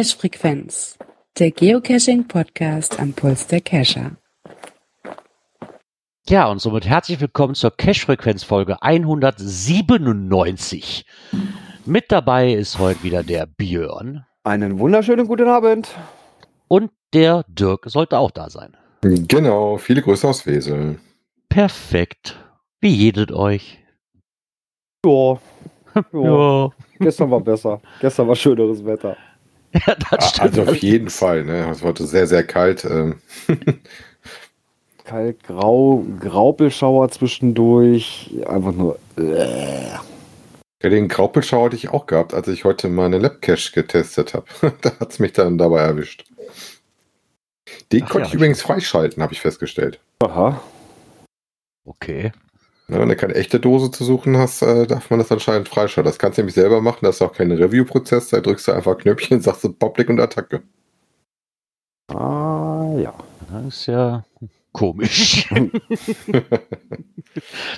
[0.00, 0.96] Cache Frequenz,
[1.38, 4.12] der Geocaching Podcast am Puls der Cacher.
[6.26, 11.04] Ja, und somit herzlich willkommen zur Cache Frequenz Folge 197.
[11.84, 14.24] Mit dabei ist heute wieder der Björn.
[14.42, 15.90] Einen wunderschönen guten Abend.
[16.66, 18.78] Und der Dirk sollte auch da sein.
[19.02, 20.98] Genau, viele Grüße aus Wesel.
[21.50, 22.38] Perfekt.
[22.80, 23.84] Wie jedet euch?
[25.04, 25.38] Ja.
[26.14, 26.14] ja.
[26.14, 26.70] Ja.
[27.00, 27.82] Gestern war besser.
[28.00, 29.14] Gestern war schöneres Wetter.
[29.72, 30.58] Ja, das stimmt.
[30.58, 31.70] Also auf jeden Fall, ne?
[31.70, 32.84] Es war heute sehr, sehr kalt.
[32.84, 33.20] Ähm,
[35.10, 38.30] Kalt, grau, Graupelschauer zwischendurch.
[38.46, 38.98] Einfach nur.
[39.18, 39.90] Äh.
[40.82, 44.46] ja, den Graupelschau hatte ich auch gehabt, als ich heute meine Labcache getestet habe.
[44.82, 46.26] da hat es mich dann dabei erwischt.
[47.90, 49.98] Den Ach konnte ja, ich übrigens freischalten, habe ich festgestellt.
[50.20, 50.60] Aha.
[51.84, 52.30] Okay.
[52.90, 56.10] Ja, wenn du keine echte Dose zu suchen hast, äh, darf man das anscheinend freischalten.
[56.10, 58.98] Das kannst du nämlich selber machen, das ist auch kein Review-Prozess, da drückst du einfach
[58.98, 60.62] Knöpfchen und sagst du Public und Attacke.
[62.08, 63.14] Ah, ja.
[63.52, 64.24] Das ist ja
[64.72, 65.48] komisch.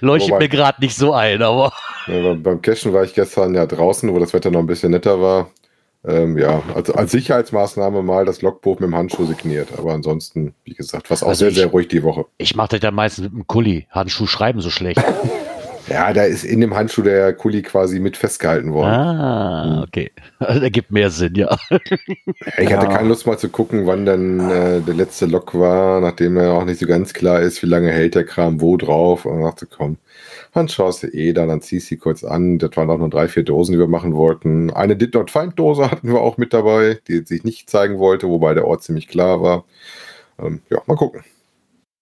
[0.00, 1.72] Leuchtet Wobei- mir gerade nicht so ein, aber
[2.06, 4.90] Ja, beim- beim Cashen war ich gestern ja draußen, wo das Wetter noch ein bisschen
[4.92, 5.50] netter war.
[6.04, 9.68] Ähm, ja, also als Sicherheitsmaßnahme mal das Logbuch mit dem Handschuh signiert.
[9.78, 12.24] Aber ansonsten, wie gesagt, war es auch Also sehr, ich- sehr ruhig die Woche.
[12.38, 13.86] ich mache das ja meistens mit dem Kuli.
[13.90, 15.00] Handschuh schreiben so schlecht.
[15.88, 18.92] Ja, da ist in dem Handschuh der Kuli quasi mit festgehalten worden.
[18.94, 20.12] ah, okay.
[20.38, 21.58] Das ergibt mehr Sinn, ja.
[22.56, 26.36] Ich hatte keine Lust mal zu gucken, wann denn äh, der letzte Log war, nachdem
[26.36, 29.26] ja auch nicht so ganz klar ist, wie lange hält der Kram wo drauf.
[29.26, 29.96] Und dachte, komm,
[30.52, 32.58] dann schaust du eh da, dann ziehst du sie kurz an.
[32.58, 34.70] Das waren auch nur drei, vier Dosen, die wir machen wollten.
[34.70, 38.28] Eine Did Not Find Dose hatten wir auch mit dabei, die sich nicht zeigen wollte,
[38.28, 39.64] wobei der Ort ziemlich klar war.
[40.38, 41.24] Ähm, ja, mal gucken.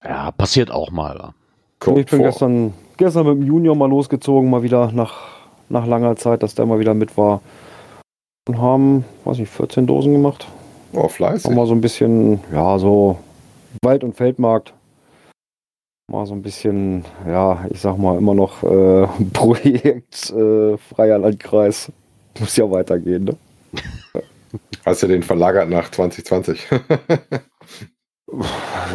[0.02, 1.32] Ja, passiert auch mal.
[1.78, 2.26] Kommt ich bin vor.
[2.28, 5.28] gestern, gestern mit dem Junior mal losgezogen, mal wieder nach,
[5.68, 7.40] nach langer Zeit, dass der mal wieder mit war.
[8.48, 10.48] Und haben, weiß nicht, 14 Dosen gemacht.
[10.92, 11.44] Oh, fleißig.
[11.44, 13.18] Haben mal so ein bisschen, ja, so
[13.82, 14.72] Wald- und Feldmarkt.
[16.10, 21.92] Mal so ein bisschen, ja, ich sag mal, immer noch äh, Projekt äh, freier Landkreis.
[22.40, 23.36] Muss ja weitergehen, ne?
[24.84, 26.66] Hast du den verlagert nach 2020?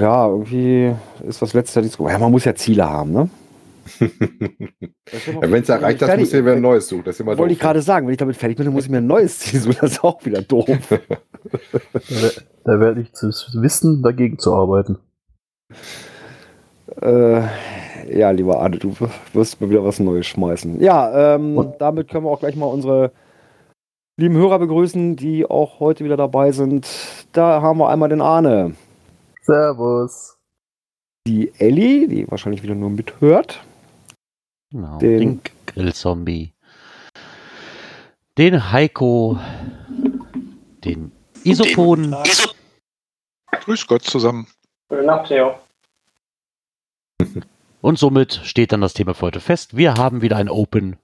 [0.02, 0.94] Ja, irgendwie
[1.26, 2.10] ist das letzte Jahr nicht so.
[2.10, 3.30] Ja, man muss ja Ziele haben, ne?
[4.02, 4.10] ja,
[5.42, 7.04] wenn es erreicht ist, musst du dir wieder ein neues suchen.
[7.06, 7.64] Das ist immer Wollte ich doof.
[7.64, 9.78] gerade sagen, wenn ich damit fertig bin, dann muss ich mir ein neues Ziel suchen.
[9.80, 10.68] Das ist auch wieder doof.
[12.66, 13.28] Da werde ich zu
[13.62, 14.98] wissen, dagegen zu arbeiten.
[17.02, 17.42] Äh,
[18.18, 18.94] ja, lieber Arne, du
[19.34, 20.80] wirst mir wieder was Neues schmeißen.
[20.82, 23.12] Ja, ähm, Und- damit können wir auch gleich mal unsere
[24.18, 26.88] lieben Hörer begrüßen, die auch heute wieder dabei sind.
[27.34, 28.76] Da haben wir einmal den Arne,
[29.42, 30.38] Servus.
[31.28, 33.64] die Ellie, die wahrscheinlich wieder nur mithört.
[34.72, 34.98] Genau.
[35.00, 36.54] Den- Den, Grillzombie.
[38.38, 39.38] Den Heiko.
[40.84, 41.12] Den
[41.44, 42.16] Isopon.
[43.64, 44.48] Grüß Gott zusammen.
[44.90, 45.56] Gute Nacht, Theo.
[47.86, 49.78] Und somit steht dann das Thema für heute fest.
[49.78, 50.96] Wir haben wieder ein Open.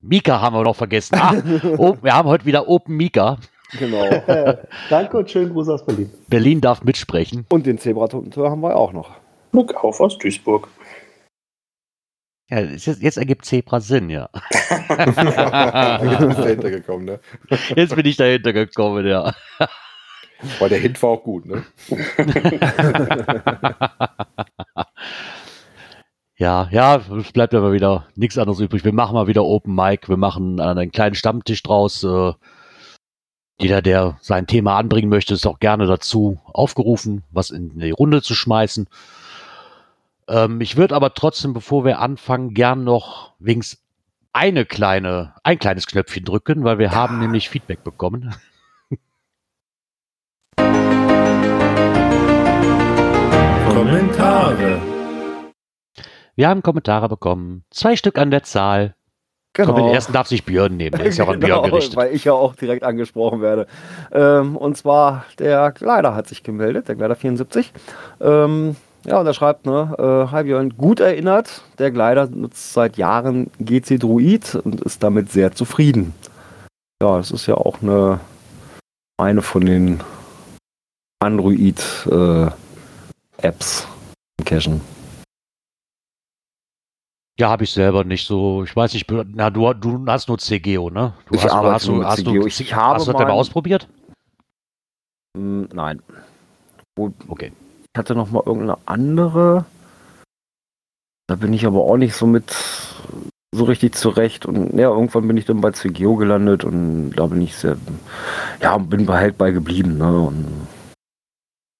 [0.00, 1.14] Mika haben wir noch vergessen.
[1.14, 1.32] Ah,
[2.02, 3.38] wir haben heute wieder Open Mika.
[3.78, 4.10] Genau.
[4.90, 6.10] Danke und schönen Gruß aus Berlin.
[6.26, 7.46] Berlin darf mitsprechen.
[7.50, 9.12] Und den Zebratonteur haben wir auch noch.
[9.52, 10.66] Glück auf aus Duisburg.
[12.50, 14.28] Ja, jetzt, jetzt ergibt Zebra Sinn, ja.
[14.58, 17.20] Jetzt bist du dahinter gekommen, ne?
[17.76, 19.32] Jetzt bin ich dahinter gekommen, ja.
[20.58, 21.62] Weil der Hint war auch gut, ne?
[26.42, 28.84] Ja, ja, es bleibt aber wieder nichts anderes übrig.
[28.84, 30.08] Wir machen mal wieder Open Mic.
[30.08, 32.02] Wir machen einen kleinen Stammtisch draus.
[32.02, 32.32] Äh,
[33.60, 38.22] jeder, der sein Thema anbringen möchte, ist auch gerne dazu aufgerufen, was in die Runde
[38.22, 38.88] zu schmeißen.
[40.26, 43.80] Ähm, ich würde aber trotzdem, bevor wir anfangen, gern noch wenigstens
[44.32, 48.34] eine kleine, ein kleines Knöpfchen drücken, weil wir haben nämlich Feedback bekommen.
[53.72, 55.01] Kommentare.
[56.34, 57.64] Wir haben Kommentare bekommen.
[57.70, 58.94] Zwei Stück an der Zahl.
[59.54, 60.96] Komm, den ersten darf sich Björn nehmen.
[60.96, 61.96] Der ist ja auch an Björn Genau, gerichtet.
[61.96, 63.66] weil ich ja auch direkt angesprochen werde.
[64.10, 67.70] Ähm, und zwar der Kleider hat sich gemeldet, der Kleider 74.
[68.22, 72.96] Ähm, ja, und er schreibt, ne, äh, hi Björn, gut erinnert, der Kleider nutzt seit
[72.96, 76.14] Jahren GC Druid und ist damit sehr zufrieden.
[77.02, 78.20] Ja, das ist ja auch eine,
[79.20, 80.00] eine von den
[81.20, 82.56] Android-Apps
[84.38, 84.80] im Cachen.
[87.40, 88.62] Ja, habe ich selber nicht so.
[88.64, 91.14] Ich weiß nicht, na, du, du hast nur CGO, ne?
[91.26, 92.32] Du Ich hast, arbeite hast, nur hast, CGO.
[92.34, 93.88] du, Ich habe hast du das denn mal- ausprobiert?
[95.36, 96.02] Hm, nein.
[96.96, 97.52] Gut, Okay.
[97.94, 99.66] Ich hatte noch mal irgendeine andere.
[101.28, 102.54] Da bin ich aber auch nicht so mit
[103.54, 104.46] so richtig zurecht.
[104.46, 107.76] Und ja, irgendwann bin ich dann bei CGO gelandet und da bin ich sehr,
[108.62, 109.98] ja, bin halt bei geblieben.
[109.98, 110.18] Ne?
[110.20, 110.66] Und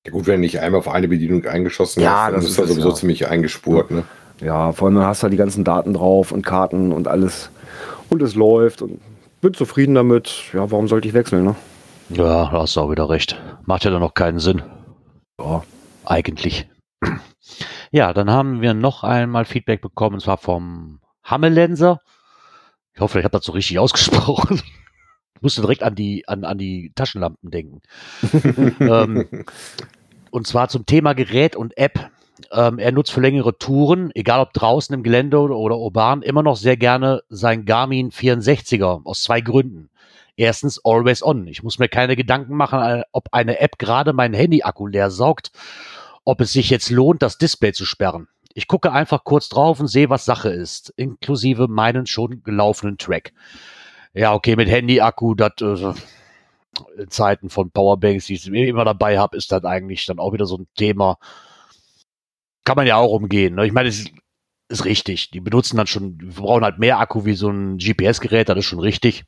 [0.07, 2.69] Ja gut, wenn nicht einmal auf eine Bedienung eingeschossen Ja, hast, dann das ist es,
[2.69, 2.95] sowieso ja.
[2.95, 3.91] ziemlich eingespurt.
[3.91, 4.05] Ne?
[4.43, 7.51] Ja, vor allem hast du die ganzen Daten drauf und Karten und alles.
[8.11, 9.01] Und es läuft und
[9.41, 10.53] bin zufrieden damit.
[10.53, 11.57] Ja, warum sollte ich wechseln, ne?
[12.11, 13.41] Ja, da hast du auch wieder recht.
[13.65, 14.63] Macht ja dann noch keinen Sinn.
[15.41, 15.63] Ja.
[16.05, 16.69] Eigentlich.
[17.91, 22.01] Ja, dann haben wir noch einmal Feedback bekommen, und zwar vom Hammelenser.
[22.95, 24.61] Ich hoffe, ich habe das so richtig ausgesprochen.
[25.37, 27.83] Ich musste direkt an die, an, an die Taschenlampen denken.
[28.81, 29.45] ähm,
[30.31, 32.11] und zwar zum Thema Gerät und App.
[32.51, 36.43] Ähm, er nutzt für längere Touren, egal ob draußen im Gelände oder, oder urban, immer
[36.43, 39.91] noch sehr gerne sein Garmin 64er aus zwei Gründen.
[40.37, 41.47] Erstens, always on.
[41.47, 45.53] Ich muss mir keine Gedanken machen, äh, ob eine App gerade meinen Handy-Akku leer saugt,
[46.25, 48.29] ob es sich jetzt lohnt, das Display zu sperren.
[48.55, 53.33] Ich gucke einfach kurz drauf und sehe, was Sache ist, inklusive meinen schon gelaufenen Track.
[54.15, 55.95] Ja, okay, mit Handy-Akku, das äh,
[56.99, 60.47] in Zeiten von Powerbanks, die ich immer dabei habe, ist das eigentlich dann auch wieder
[60.47, 61.19] so ein Thema.
[62.65, 63.57] Kann man ja auch umgehen.
[63.57, 63.67] Ne?
[63.67, 64.07] Ich meine, es
[64.69, 65.31] ist, richtig.
[65.31, 68.81] Die benutzen dann schon, brauchen halt mehr Akku wie so ein GPS-Gerät, das ist schon
[68.81, 69.25] richtig.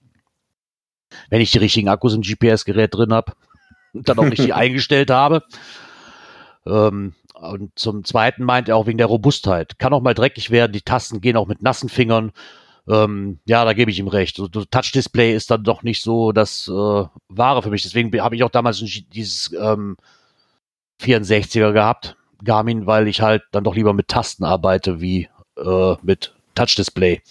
[1.28, 3.32] Wenn ich die richtigen Akkus im GPS-Gerät drin habe
[3.92, 5.42] und dann auch richtig eingestellt habe.
[6.66, 9.78] Ähm, und zum Zweiten meint er auch wegen der Robustheit.
[9.78, 12.32] Kann auch mal dreckig werden, die Tasten gehen auch mit nassen Fingern.
[12.88, 14.36] Ähm, ja, da gebe ich ihm recht.
[14.36, 17.82] So, Touch-Display ist dann doch nicht so das äh, Wahre für mich.
[17.82, 19.96] Deswegen habe ich auch damals dieses ähm,
[21.00, 26.34] 64er gehabt, Garmin, weil ich halt dann doch lieber mit Tasten arbeite wie äh, mit
[26.54, 27.22] Touch-Display.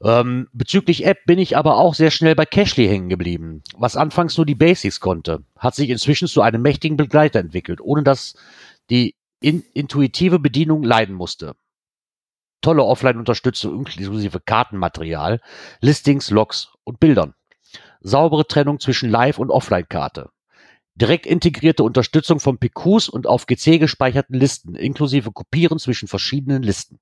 [0.00, 3.62] Ähm, bezüglich App bin ich aber auch sehr schnell bei Cashly hängen geblieben.
[3.76, 8.04] Was anfangs nur die Basics konnte, hat sich inzwischen zu einem mächtigen Begleiter entwickelt, ohne
[8.04, 8.36] dass
[8.90, 11.54] die in intuitive Bedienung leiden musste.
[12.60, 15.40] Tolle Offline-Unterstützung inklusive Kartenmaterial,
[15.80, 17.34] Listings, Logs und Bildern.
[18.00, 20.30] Saubere Trennung zwischen Live- und Offline-Karte.
[21.00, 26.98] Direkt integrierte Unterstützung von PQs und auf GC gespeicherten Listen, inklusive Kopieren zwischen verschiedenen Listen.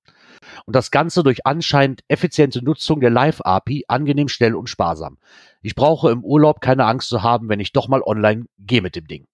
[0.66, 5.16] Und das Ganze durch anscheinend effiziente Nutzung der Live-API, angenehm schnell und sparsam.
[5.62, 8.96] Ich brauche im Urlaub keine Angst zu haben, wenn ich doch mal online gehe mit
[8.96, 9.26] dem Ding.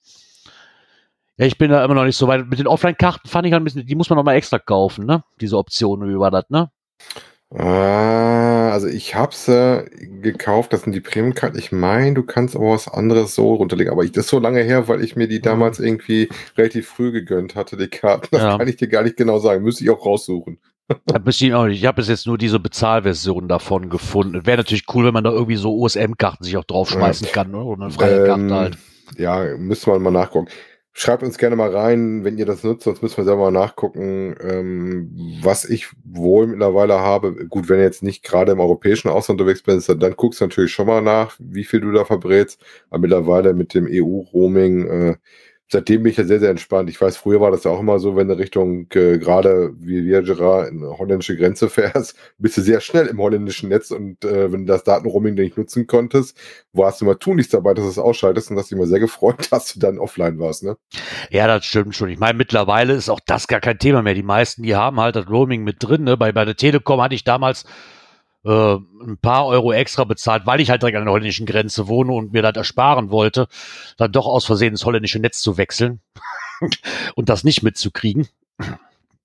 [1.38, 2.46] Ja, ich bin da immer noch nicht so weit.
[2.46, 5.06] Mit den Offline-Karten fand ich halt ein bisschen, die muss man noch mal extra kaufen,
[5.06, 5.24] ne?
[5.40, 6.70] Diese Option, wie war das, ne?
[7.54, 9.84] Ah, also ich hab's äh,
[10.22, 11.58] gekauft, das sind die Premium-Karten.
[11.58, 14.62] Ich meine, du kannst auch was anderes so runterlegen, aber ich, das ist so lange
[14.62, 18.28] her, weil ich mir die damals irgendwie relativ früh gegönnt hatte, die Karten.
[18.30, 18.56] Das Ja.
[18.58, 19.62] kann ich dir gar nicht genau sagen.
[19.62, 20.58] Müsste ich auch raussuchen.
[20.88, 24.46] Ich habe bis jetzt nur diese Bezahlversion davon gefunden.
[24.46, 27.62] Wäre natürlich cool, wenn man da irgendwie so OSM-Karten sich auch draufschmeißen kann, ne?
[27.62, 28.78] Oder eine freie Ähm, Karte halt.
[29.18, 30.48] Ja, müssen wir mal nachgucken.
[30.94, 34.36] Schreibt uns gerne mal rein, wenn ihr das nutzt, sonst müssen wir selber mal nachgucken,
[34.42, 35.10] ähm,
[35.42, 37.46] was ich wohl mittlerweile habe.
[37.48, 40.44] Gut, wenn ihr jetzt nicht gerade im europäischen Ausland unterwegs bist, dann, dann guckst du
[40.44, 42.60] natürlich schon mal nach, wie viel du da verbrätst.
[42.90, 45.16] Aber mittlerweile mit dem EU-Roaming, äh,
[45.72, 46.90] seitdem bin ich ja sehr, sehr entspannt.
[46.90, 50.02] Ich weiß, früher war das ja auch immer so, wenn du Richtung äh, gerade wie
[50.22, 54.66] Gerard in holländische Grenze fährst, bist du sehr schnell im holländischen Netz und äh, wenn
[54.66, 56.38] du das Datenroaming nicht nutzen konntest,
[56.72, 59.48] warst du immer tunlichst dabei, dass du es ausschaltest und hast dich immer sehr gefreut,
[59.50, 60.76] dass du dann offline warst, ne?
[61.30, 62.10] Ja, das stimmt schon.
[62.10, 64.14] Ich meine, mittlerweile ist auch das gar kein Thema mehr.
[64.14, 66.04] Die meisten, die haben halt das Roaming mit drin.
[66.04, 66.16] Ne?
[66.16, 67.64] Bei, bei der Telekom hatte ich damals
[68.44, 72.12] äh, ein paar Euro extra bezahlt, weil ich halt direkt an der holländischen Grenze wohne
[72.12, 73.48] und mir das ersparen wollte,
[73.96, 76.00] dann doch aus Versehen ins holländische Netz zu wechseln
[77.14, 78.28] und das nicht mitzukriegen.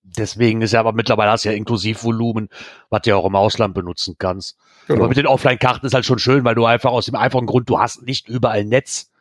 [0.03, 2.49] Deswegen ist ja aber mittlerweile hast du ja Inklusivvolumen,
[2.89, 4.57] was du ja auch im Ausland benutzen kannst.
[4.87, 4.99] Genau.
[4.99, 7.69] Aber mit den Offline-Karten ist halt schon schön, weil du einfach aus dem einfachen Grund,
[7.69, 9.11] du hast nicht überall Netz.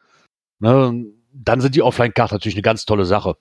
[0.58, 1.04] Ne?
[1.32, 3.36] Dann sind die Offline-Karten natürlich eine ganz tolle Sache.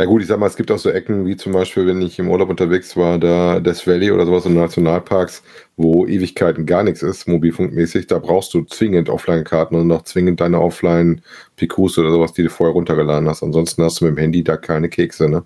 [0.00, 2.18] Ja gut, ich sag mal, es gibt auch so Ecken, wie zum Beispiel, wenn ich
[2.18, 5.44] im Urlaub unterwegs war, da Death Valley oder sowas in Nationalparks,
[5.76, 10.60] wo Ewigkeiten gar nichts ist, mobilfunkmäßig, da brauchst du zwingend Offline-Karten und noch zwingend deine
[10.60, 13.44] Offline-PQs oder sowas, die du vorher runtergeladen hast.
[13.44, 15.44] Ansonsten hast du mit dem Handy da keine Kekse, ne?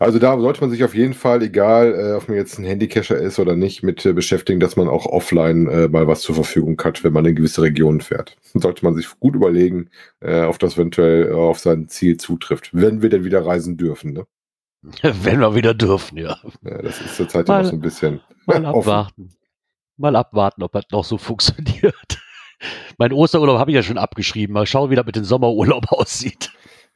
[0.00, 3.16] Also da sollte man sich auf jeden Fall, egal äh, ob man jetzt ein Handycacher
[3.16, 6.80] ist oder nicht, mit äh, beschäftigen, dass man auch offline äh, mal was zur Verfügung
[6.84, 8.36] hat, wenn man in gewisse Regionen fährt.
[8.54, 9.90] Sollte man sich gut überlegen,
[10.20, 14.12] äh, auf das eventuell äh, auf sein Ziel zutrifft, wenn wir denn wieder reisen dürfen.
[14.12, 14.24] Ne?
[15.02, 16.36] Wenn wir wieder dürfen, ja.
[16.62, 18.78] Ja, das ist zurzeit ja Mal- noch so ein bisschen Mal offen.
[18.78, 19.28] abwarten.
[19.96, 22.18] Mal abwarten, ob das noch so funktioniert.
[22.96, 24.54] Mein Osterurlaub habe ich ja schon abgeschrieben.
[24.54, 26.50] Mal schauen, wie das mit dem Sommerurlaub aussieht.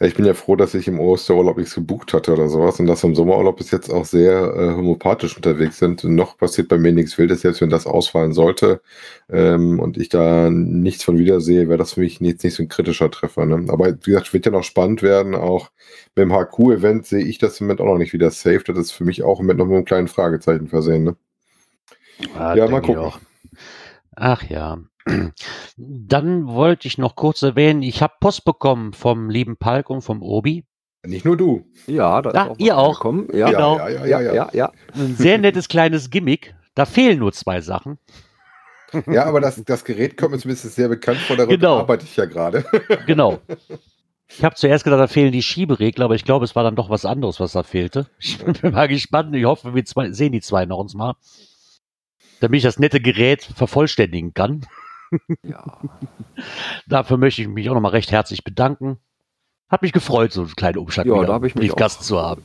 [0.05, 3.05] Ich bin ja froh, dass ich im Osterurlaub nichts gebucht hatte oder sowas und dass
[3.05, 6.03] wir im Sommerurlaub bis jetzt auch sehr äh, homöopathisch unterwegs sind.
[6.03, 8.83] Und noch passiert bei mir nichts Wildes, selbst wenn das ausfallen sollte
[9.31, 12.69] ähm, und ich da nichts von wiedersehe, wäre das für mich jetzt nicht so ein
[12.69, 13.47] kritischer Treffer.
[13.47, 13.73] Ne?
[13.73, 15.37] Aber wie gesagt, wird ja noch spannend werden.
[15.37, 15.71] Auch
[16.17, 18.65] mit dem HQ-Event sehe ich das im Moment auch noch nicht wieder safe.
[18.67, 21.05] Das ist für mich auch im Moment noch mit einem kleinen Fragezeichen versehen.
[21.05, 21.17] Ne?
[22.35, 23.13] Ah, Ja, mal gucken.
[24.17, 24.79] Ach ja.
[25.77, 30.23] Dann wollte ich noch kurz erwähnen, ich habe Post bekommen vom lieben Palk und vom
[30.23, 30.65] Obi.
[31.05, 31.65] Nicht nur du.
[31.87, 32.89] Ja, da Ah, was ihr auch.
[33.01, 33.29] angekommen.
[33.33, 33.79] Ja, Genau.
[33.79, 34.73] ja, ja, ja, ja, ja, ja.
[34.95, 36.55] Ein sehr nettes kleines Gimmick.
[36.75, 37.99] Da fehlen nur zwei Sachen.
[39.07, 41.79] Ja, aber das, das Gerät kommt mir zumindest sehr bekannt vor, darüber Genau.
[41.79, 42.65] arbeite ich ja gerade.
[43.07, 43.39] Genau.
[44.29, 46.89] Ich habe zuerst gedacht, da fehlen die Schieberegler, aber ich glaube, es war dann doch
[46.89, 48.07] was anderes, was da fehlte.
[48.19, 49.35] Ich bin mal gespannt.
[49.35, 51.15] Ich hoffe, wir zwei, sehen die zwei noch uns mal.
[52.41, 54.67] Damit ich das nette Gerät vervollständigen kann.
[55.43, 55.79] Ja.
[56.87, 58.99] Dafür möchte ich mich auch nochmal recht herzlich bedanken.
[59.69, 62.21] Hat mich gefreut, so einen kleinen Umschlag Ja, wieder da hab ich mich Briefkasten zu
[62.21, 62.43] haben.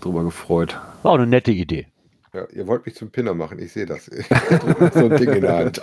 [0.00, 0.78] Drüber gefreut.
[1.02, 1.86] War auch eine nette Idee.
[2.34, 4.04] Ja, ihr wollt mich zum Pinner machen, ich sehe das.
[4.92, 5.80] so ein Ding in der Hand.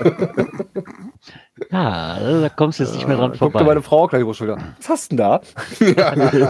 [1.72, 3.63] Ja, da kommst du jetzt nicht mehr dran vorbei.
[3.63, 4.58] meine Frau gleich über die Schulter.
[4.78, 5.42] Was hast du denn da?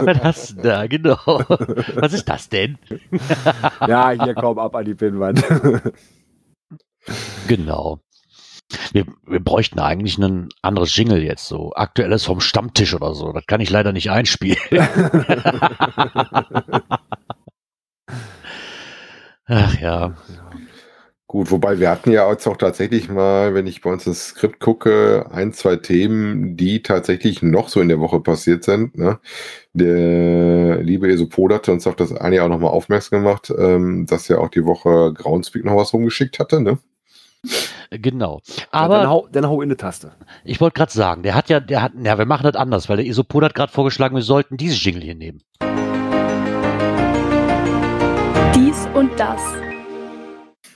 [0.04, 0.86] Was hast du da?
[0.88, 1.16] Genau.
[1.94, 2.76] Was ist das denn?
[3.86, 5.42] ja, hier komm ab an die Pinnwand.
[7.48, 8.00] Genau.
[8.92, 13.32] Wir, wir bräuchten eigentlich ein anderes Jingle jetzt, so aktuelles vom Stammtisch oder so.
[13.32, 14.58] Das kann ich leider nicht einspielen.
[19.46, 20.14] Ach ja.
[21.34, 24.60] Gut, wobei wir hatten ja jetzt auch tatsächlich mal, wenn ich bei uns ins Skript
[24.60, 28.96] gucke, ein, zwei Themen, die tatsächlich noch so in der Woche passiert sind.
[28.96, 29.18] Ne?
[29.72, 34.40] Der liebe Esopod hatte uns auf das eine auch nochmal aufmerksam gemacht, ähm, dass er
[34.40, 36.60] auch die Woche Groundspeak noch was rumgeschickt hatte.
[36.60, 36.78] Ne?
[37.90, 38.40] Genau.
[38.72, 40.12] Aber dann Aber hau, dann hau in die Taste.
[40.44, 42.96] ich wollte gerade sagen, der hat ja, der hat, ja, wir machen das anders, weil
[42.96, 45.42] der Isopod hat gerade vorgeschlagen, wir sollten dieses Jingle hier nehmen.
[48.54, 49.40] Dies und das.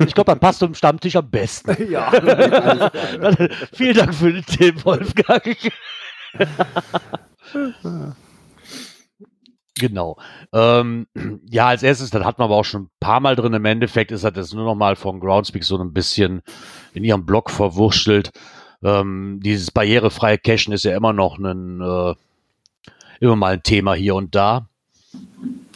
[0.06, 1.90] Ich glaube, dann passt zum Stammtisch am besten.
[1.90, 2.10] ja.
[3.72, 5.56] Vielen Dank für den Tipp, Wolfgang.
[9.78, 10.18] Genau.
[10.52, 11.06] Ähm,
[11.50, 13.54] ja, als erstes, das hatten wir aber auch schon ein paar Mal drin.
[13.54, 16.42] Im Endeffekt ist das nur noch mal von Groundspeak so ein bisschen
[16.94, 18.30] in ihrem Blog verwurschtelt.
[18.82, 22.14] Ähm, dieses barrierefreie Cachen ist ja immer noch ein, äh,
[23.20, 24.68] immer mal ein Thema hier und da.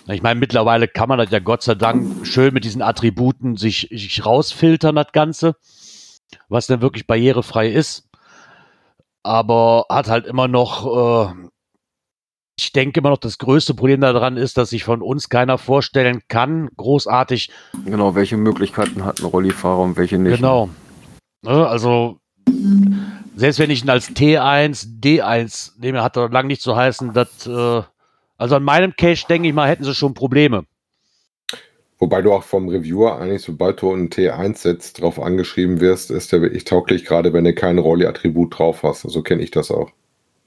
[0.09, 3.89] Ich meine, mittlerweile kann man das ja Gott sei Dank schön mit diesen Attributen sich,
[3.91, 5.57] sich rausfiltern, das Ganze,
[6.49, 8.09] was denn wirklich barrierefrei ist.
[9.23, 11.35] Aber hat halt immer noch, äh,
[12.57, 16.23] ich denke immer noch, das größte Problem daran ist, dass sich von uns keiner vorstellen
[16.29, 17.51] kann, großartig,
[17.85, 20.37] Genau, welche Möglichkeiten hat ein Rollifahrer und welche nicht.
[20.37, 20.69] Genau.
[21.43, 22.19] Ne, also,
[23.37, 27.47] selbst wenn ich ihn als T1, D1 nehme, hat er lang nicht zu heißen, dass,
[27.47, 27.83] äh,
[28.37, 30.65] also an meinem Cache, denke ich mal, hätten sie schon Probleme.
[31.99, 36.33] Wobei du auch vom Reviewer eigentlich, sobald du einen T1 setzt, drauf angeschrieben wirst, ist
[36.33, 39.03] der wirklich tauglich, gerade wenn du kein Rolli-Attribut drauf hast.
[39.03, 39.93] So kenne ich das auch.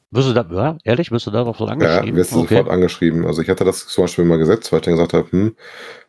[0.09, 2.15] Wirst du da, ja, ehrlich, wirst du darauf so Ja, angeschrieben?
[2.15, 3.25] wirst du sofort angeschrieben.
[3.25, 5.55] Also ich hatte das zum Beispiel mal gesetzt, weil ich dann gesagt habe, hm,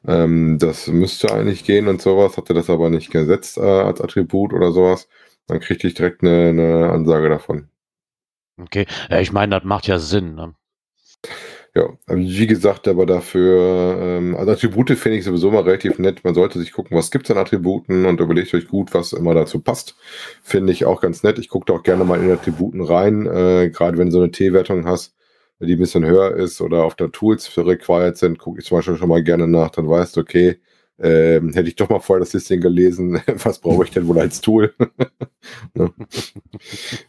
[0.07, 4.53] ähm, das müsste eigentlich gehen und sowas, hatte das aber nicht gesetzt äh, als Attribut
[4.55, 5.09] oder sowas.
[5.49, 7.71] Dann kriegte ich direkt eine, eine Ansage davon.
[8.59, 10.35] Okay, ja, ich meine, das macht ja Sinn.
[10.35, 10.55] Ne?
[11.77, 16.25] Ja, also wie gesagt, aber dafür, ähm, also Attribute finde ich sowieso mal relativ nett.
[16.25, 19.61] Man sollte sich gucken, was gibt's an Attributen und überlegt euch gut, was immer dazu
[19.61, 19.95] passt.
[20.43, 21.39] Finde ich auch ganz nett.
[21.39, 24.31] Ich gucke da auch gerne mal in Attributen rein, äh, gerade wenn du so eine
[24.31, 25.15] T-Wertung hast,
[25.61, 28.79] die ein bisschen höher ist oder auf der Tools für required sind, gucke ich zum
[28.79, 30.59] Beispiel schon mal gerne nach, dann weißt du, okay,
[30.99, 34.41] ähm, hätte ich doch mal vorher das Listing gelesen, was brauche ich denn wohl als
[34.41, 34.75] Tool?
[35.75, 35.93] ne?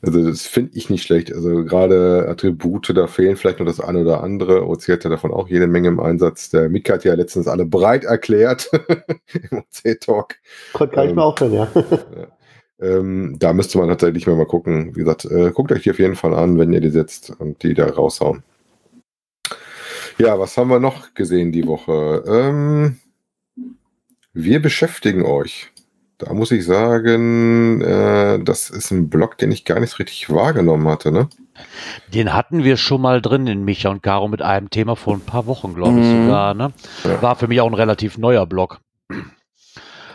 [0.01, 1.33] Also das finde ich nicht schlecht.
[1.33, 4.67] Also gerade Attribute, da fehlen vielleicht noch das eine oder andere.
[4.67, 6.49] OC hat ja davon auch jede Menge im Einsatz.
[6.49, 8.69] Der Mika hat ja letztens alle bereit erklärt
[9.51, 10.35] im OC-Talk.
[10.73, 11.69] Konnte gar nicht Ähm, mehr aufhören, ja.
[12.79, 14.95] Ähm, da müsste man tatsächlich mal, mal gucken.
[14.95, 17.63] Wie gesagt, äh, guckt euch die auf jeden Fall an, wenn ihr die setzt und
[17.63, 18.43] die da raushauen.
[20.19, 22.23] Ja, was haben wir noch gesehen die Woche?
[22.27, 22.97] Ähm,
[24.37, 25.71] wir beschäftigen euch.
[26.19, 30.87] Da muss ich sagen, äh, das ist ein Blog, den ich gar nicht richtig wahrgenommen
[30.87, 31.29] hatte, ne?
[32.13, 35.21] Den hatten wir schon mal drin in Micha und Caro mit einem Thema vor ein
[35.21, 36.25] paar Wochen, glaube ich Mhm.
[36.25, 36.53] sogar.
[36.53, 36.71] Ne?
[37.03, 37.21] Ja.
[37.21, 38.79] War für mich auch ein relativ neuer Blog.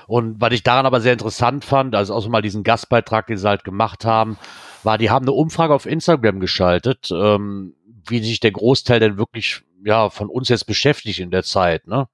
[0.07, 3.49] Und was ich daran aber sehr interessant fand, also auch mal diesen Gastbeitrag, den sie
[3.49, 4.37] halt gemacht haben,
[4.85, 7.75] war, die haben eine Umfrage auf Instagram geschaltet, ähm,
[8.09, 11.87] wie sich der Großteil denn wirklich ja von uns jetzt beschäftigt in der Zeit.
[11.87, 12.09] Ne?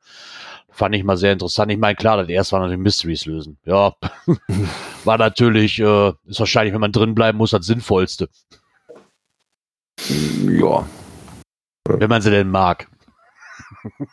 [0.79, 1.73] Fand ich mal sehr interessant.
[1.73, 3.59] Ich meine, klar, das erste war natürlich Mysteries lösen.
[3.65, 3.97] Ja,
[5.05, 8.29] war natürlich, äh, ist wahrscheinlich, wenn man drin bleiben muss, das Sinnvollste.
[10.47, 10.87] Ja.
[11.89, 12.01] Ja.
[12.01, 12.89] Wenn man sie denn mag.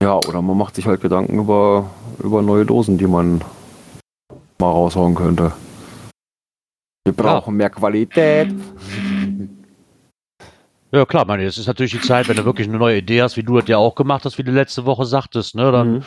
[0.00, 1.90] Ja, oder man macht sich halt Gedanken über,
[2.22, 3.40] über neue Dosen, die man
[4.60, 5.50] mal raushauen könnte.
[7.04, 8.54] Wir brauchen mehr Qualität.
[10.90, 13.36] Ja, klar, meine, das ist natürlich die Zeit, wenn du wirklich eine neue Idee hast,
[13.36, 16.02] wie du das ja auch gemacht hast, wie du letzte Woche sagtest, ne, dann, Mhm.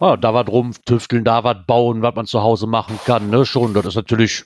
[0.00, 3.74] ah, da was rumtüfteln, da was bauen, was man zu Hause machen kann, ne, schon,
[3.74, 4.44] das ist natürlich,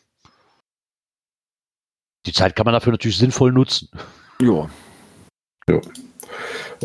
[2.26, 3.88] die Zeit kann man dafür natürlich sinnvoll nutzen.
[4.42, 4.68] Ja.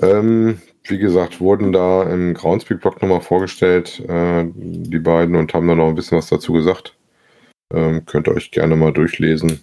[0.01, 5.75] Ähm, wie gesagt, wurden da im Groundspeak-Blog nochmal vorgestellt, äh, die beiden, und haben da
[5.75, 6.95] noch ein bisschen was dazu gesagt.
[7.73, 9.61] Ähm, könnt ihr euch gerne mal durchlesen.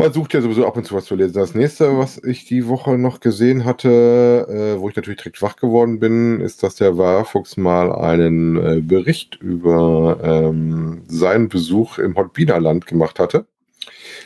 [0.00, 1.34] Man sucht ja sowieso ab und zu was zu lesen.
[1.34, 5.56] Das nächste, was ich die Woche noch gesehen hatte, äh, wo ich natürlich direkt wach
[5.56, 12.14] geworden bin, ist, dass der Warfuchs mal einen äh, Bericht über ähm, seinen Besuch im
[12.16, 13.46] Holtbiner-Land gemacht hatte.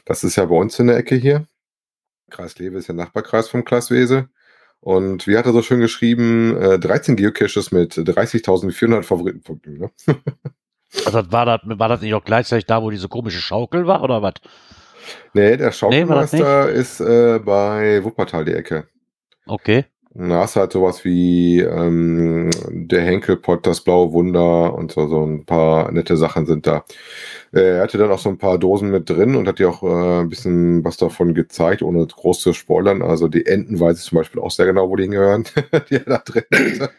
[0.04, 1.48] Das ist ja bei uns in der Ecke hier.
[2.30, 4.28] Kreis Lewe ist der Nachbarkreis vom Kreis Wese.
[4.78, 9.78] Und wie hat er so schön geschrieben, äh, 13 Geocaches mit 30.400 Favoritenpunkten.
[9.78, 9.90] Ne?
[11.06, 14.22] Also war das, war das nicht auch gleichzeitig da, wo diese komische Schaukel war, oder
[14.22, 14.34] was?
[15.32, 18.86] Nee, der Nee, Schaukelmeister ist äh, bei Wuppertal die Ecke.
[19.46, 19.84] Okay.
[20.16, 25.44] Da hast halt sowas wie ähm, der Henkelpott, das blaue Wunder und so, so ein
[25.44, 26.84] paar nette Sachen sind da.
[27.52, 29.82] Äh, er hatte dann auch so ein paar Dosen mit drin und hat dir auch
[29.82, 33.02] äh, ein bisschen was davon gezeigt, ohne groß zu spoilern.
[33.02, 35.46] Also die Enten weiß ich zum Beispiel auch sehr genau, wo die hingehören,
[35.90, 36.90] die er da drin hatte.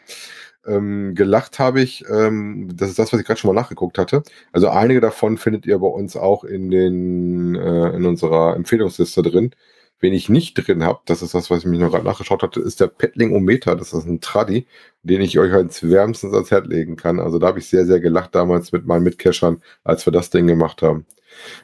[0.66, 4.22] Ähm, gelacht habe ich, ähm, das ist das, was ich gerade schon mal nachgeguckt hatte.
[4.52, 9.52] Also einige davon findet ihr bei uns auch in den äh, in unserer Empfehlungsliste drin.
[10.00, 12.60] Wen ich nicht drin habe, das ist das, was ich mich noch gerade nachgeschaut hatte,
[12.60, 13.76] ist der Petling-O-Meter.
[13.76, 14.66] Das ist ein Traddy,
[15.02, 17.18] den ich euch als wärmstens ans Herz legen kann.
[17.18, 20.46] Also da habe ich sehr, sehr gelacht damals mit meinen Mitcachern, als wir das Ding
[20.46, 21.06] gemacht haben.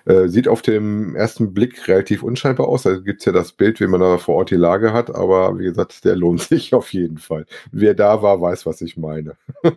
[0.05, 2.83] Äh, sieht auf dem ersten Blick relativ unscheinbar aus.
[2.83, 5.59] Da gibt es ja das Bild, wie man da vor Ort die Lage hat, aber
[5.59, 7.47] wie gesagt, der lohnt sich auf jeden Fall.
[7.71, 9.37] Wer da war, weiß, was ich meine.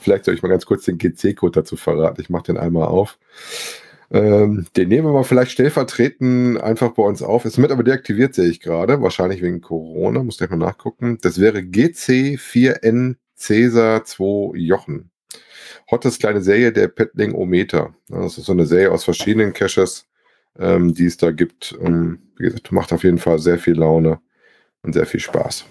[0.00, 2.20] Vielleicht soll ich mal ganz kurz den GC-Code dazu verraten.
[2.20, 3.18] Ich mache den einmal auf.
[4.10, 7.44] Ähm, den nehmen wir mal vielleicht stellvertretend einfach bei uns auf.
[7.44, 9.02] Ist mit aber deaktiviert, sehe ich gerade.
[9.02, 10.22] Wahrscheinlich wegen Corona.
[10.22, 11.18] Muss gleich mal nachgucken.
[11.20, 15.10] Das wäre GC4N Cäsar 2 Jochen.
[15.90, 17.94] Hottes kleine Serie der Petling Ometer.
[18.08, 20.06] Das ist so eine Serie aus verschiedenen Caches,
[20.58, 21.76] ähm, die es da gibt.
[21.80, 24.20] Ähm, wie gesagt, macht auf jeden Fall sehr viel Laune
[24.82, 25.64] und sehr viel Spaß.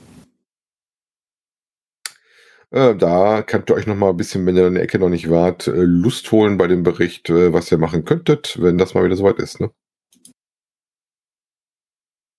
[2.73, 5.09] Äh, da könnt ihr euch noch mal ein bisschen, wenn ihr in der Ecke noch
[5.09, 8.95] nicht wart, äh, Lust holen bei dem Bericht, äh, was ihr machen könntet, wenn das
[8.95, 9.59] mal wieder soweit ist.
[9.59, 9.69] Ne?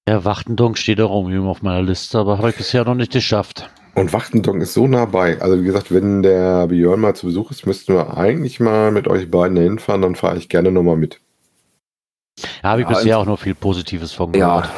[0.08, 3.70] Ja, Wachtendonk steht auch irgendwie auf meiner Liste, aber habe ich bisher noch nicht geschafft.
[3.94, 5.40] Und Wachtendong ist so nah bei.
[5.40, 9.06] Also wie gesagt, wenn der Björn mal zu Besuch ist, müssten wir eigentlich mal mit
[9.06, 11.20] euch beiden dahin fahren, dann fahre ich gerne nochmal mit.
[12.62, 14.70] Ja, habe ich Ja, bisher auch noch viel Positives von Ja, gehört.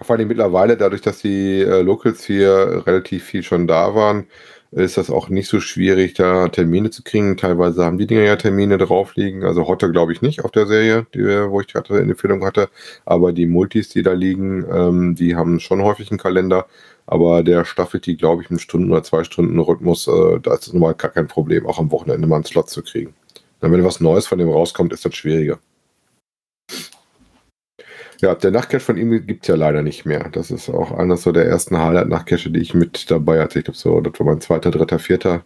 [0.00, 4.26] Vor allem mittlerweile, dadurch, dass die äh, Locals hier relativ viel schon da waren,
[4.74, 7.36] ist das auch nicht so schwierig, da Termine zu kriegen.
[7.36, 9.44] Teilweise haben die Dinger ja Termine drauf liegen.
[9.44, 12.68] Also Hotte glaube ich nicht auf der Serie, die, wo ich gerade in Empfehlung hatte.
[13.04, 16.66] Aber die Multis, die da liegen, ähm, die haben schon häufig einen Kalender.
[17.06, 20.08] Aber der staffelt die, glaube ich, einen Stunden- oder zwei Stunden Rhythmus.
[20.08, 22.82] Äh, da ist es normal gar kein Problem, auch am Wochenende mal einen Slot zu
[22.82, 23.14] kriegen.
[23.60, 25.58] Dann, wenn was Neues von dem rauskommt, ist das schwieriger.
[28.20, 30.28] Ja, der Nachtcache von ihm gibt es ja leider nicht mehr.
[30.30, 33.58] Das ist auch einer so der ersten Highlight-Nachtcache, die ich mit dabei hatte.
[33.58, 35.44] Ich glaube, so, das war mein zweiter, dritter, vierter.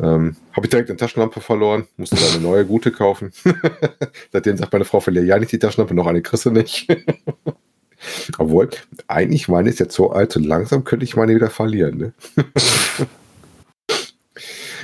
[0.00, 3.32] Ähm, Habe ich direkt eine Taschenlampe verloren, musste eine neue gute kaufen.
[4.32, 6.88] Seitdem sagt meine Frau, verliere ja nicht die Taschenlampe, noch eine kriegst nicht.
[8.38, 8.70] Obwohl,
[9.08, 11.98] eigentlich meine ist jetzt so alt und langsam könnte ich meine wieder verlieren.
[11.98, 12.12] Ne?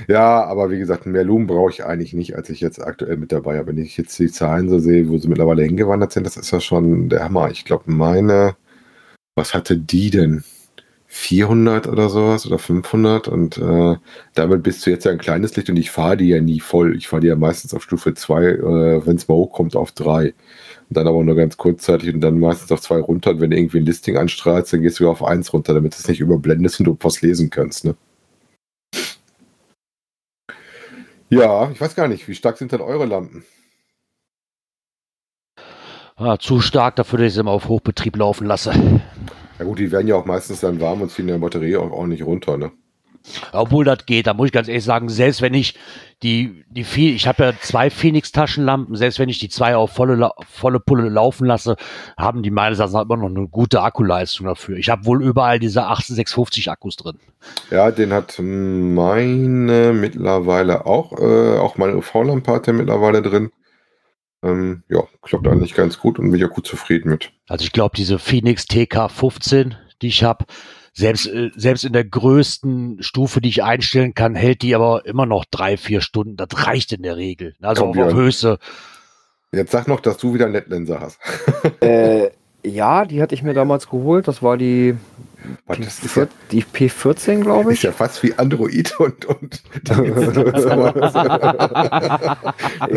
[0.09, 3.33] ja, aber wie gesagt, mehr Lumen brauche ich eigentlich nicht, als ich jetzt aktuell mit
[3.33, 3.69] dabei habe.
[3.69, 6.61] Wenn ich jetzt die Zahlen so sehe, wo sie mittlerweile hingewandert sind, das ist ja
[6.61, 7.51] schon der Hammer.
[7.51, 8.57] Ich glaube, meine,
[9.35, 10.45] was hatte die denn?
[11.11, 13.97] 400 oder sowas oder 500 und äh,
[14.35, 16.95] damit bist du jetzt ja ein kleines Licht und ich fahre die ja nie voll.
[16.97, 20.35] Ich fahre die ja meistens auf Stufe 2, äh, wenn es mal hochkommt, auf 3.
[20.91, 23.31] Dann aber nur ganz kurzzeitig und dann meistens auf 2 runter.
[23.33, 25.95] Und wenn du irgendwie ein Listing anstrahlst, dann gehst du wieder auf 1 runter, damit
[25.95, 27.85] es nicht überblendest und du was lesen kannst.
[27.85, 27.95] Ne?
[31.29, 33.45] Ja, ich weiß gar nicht, wie stark sind denn eure Lampen?
[36.17, 38.73] Ah, zu stark dafür, dass ich sie immer auf Hochbetrieb laufen lasse.
[39.59, 42.25] Ja gut, die werden ja auch meistens dann warm und ziehen der Batterie auch ordentlich
[42.25, 42.73] runter, ne?
[43.53, 45.75] Obwohl das geht, da muss ich ganz ehrlich sagen, selbst wenn ich
[46.23, 50.31] die, die viel, ich habe ja zwei Phoenix-Taschenlampen, selbst wenn ich die zwei auf volle,
[50.51, 51.77] volle Pulle laufen lasse,
[52.17, 54.77] haben die meines Erachtens immer noch eine gute Akkuleistung dafür.
[54.79, 57.19] Ich habe wohl überall diese 18650 Akkus drin.
[57.71, 63.51] Ja, den hat meine mittlerweile auch, äh, auch meine UV-Lampe hat der mittlerweile drin.
[64.43, 67.33] Ähm, ja, klappt eigentlich ganz gut und bin ja gut zufrieden mit.
[67.49, 70.45] Also ich glaube, diese Phoenix TK15, die ich habe,
[70.99, 75.27] selbst, äh, selbst in der größten Stufe, die ich einstellen kann, hält die aber immer
[75.27, 76.37] noch drei, vier Stunden.
[76.37, 77.55] Das reicht in der Regel.
[77.63, 78.15] Also Komm, auf.
[78.15, 78.59] Höchste.
[79.53, 81.21] Jetzt sag noch, dass du wieder einen Nettlenser hast.
[81.81, 82.31] Äh,
[82.65, 84.27] ja, die hatte ich mir damals geholt.
[84.27, 84.97] Das war die,
[85.77, 87.85] die, das ist ja, die P14, glaube ist ich.
[87.85, 90.03] ja fast wie Android und, und das Ja,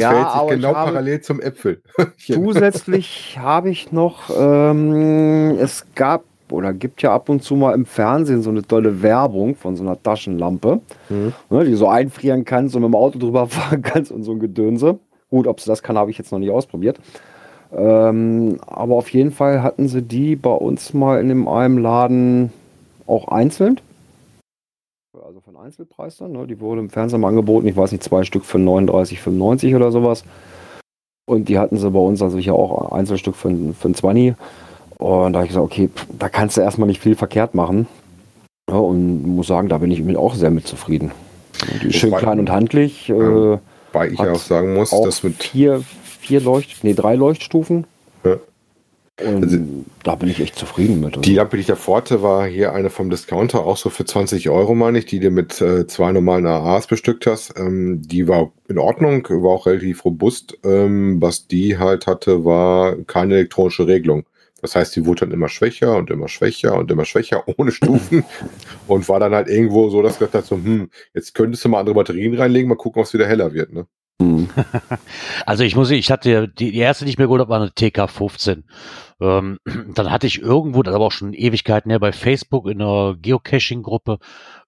[0.09, 1.83] verhält sich genau parallel zum Äpfel.
[2.17, 7.85] Zusätzlich habe ich noch, ähm, es gab oder gibt ja ab und zu mal im
[7.85, 11.33] Fernsehen so eine tolle Werbung von so einer Taschenlampe, Mhm.
[11.49, 14.31] ne, die du so einfrieren kannst und mit dem Auto drüber fahren kannst und so
[14.31, 14.99] ein Gedönse.
[15.29, 16.99] Gut, ob sie das kann, habe ich jetzt noch nicht ausprobiert.
[17.73, 22.51] Ähm, aber auf jeden Fall hatten sie die bei uns mal in dem einem Laden
[23.07, 23.79] auch einzeln.
[25.13, 26.33] Also einen Einzelpreis dann.
[26.33, 26.47] Ne?
[26.47, 27.67] Die wurde im Fernsehen mal angeboten.
[27.67, 30.25] Ich weiß nicht, zwei Stück für 39,95 oder sowas.
[31.25, 34.35] Und die hatten sie bei uns also hier auch Einzelstück für, für ein 20.
[35.01, 37.87] Und da habe ich gesagt, okay, pff, da kannst du erstmal nicht viel verkehrt machen.
[38.69, 41.11] Ja, und muss sagen, da bin ich mit auch sehr mit zufrieden.
[41.83, 43.09] Ist schön Wobei- klein und handlich.
[43.09, 43.59] Äh, Ja.
[43.93, 45.81] Weil ich Hat ja auch sagen muss, auch dass mit vier,
[46.19, 47.85] vier Leucht, nee, drei Leuchtstufen.
[48.23, 48.37] Ja.
[49.25, 49.57] Und Also-
[50.03, 51.25] da bin ich echt zufrieden mit.
[51.25, 54.49] Die Lampe, die ich davor hatte, war hier eine vom Discounter, auch so für 20
[54.49, 57.53] Euro, meine ich, die du mit äh, zwei normalen AAs bestückt hast.
[57.57, 60.57] Ähm, die war in Ordnung, war auch relativ robust.
[60.63, 64.23] Ähm, was die halt hatte, war keine elektronische Regelung.
[64.61, 68.23] Das heißt, die wurde dann immer schwächer und immer schwächer und immer schwächer, ohne Stufen.
[68.87, 71.69] und war dann halt irgendwo so, dass ich gedacht habe, so, hm, jetzt könntest du
[71.69, 73.73] mal andere Batterien reinlegen, mal gucken, was wieder heller wird.
[73.73, 73.87] Ne?
[74.21, 74.49] Hm.
[75.45, 77.71] Also ich muss, ich hatte die, die erste, die ich mir geholt habe, war eine
[77.71, 78.63] TK15.
[79.19, 79.57] Ähm,
[79.95, 84.19] dann hatte ich irgendwo, das aber auch schon Ewigkeiten her, bei Facebook in einer Geocaching-Gruppe,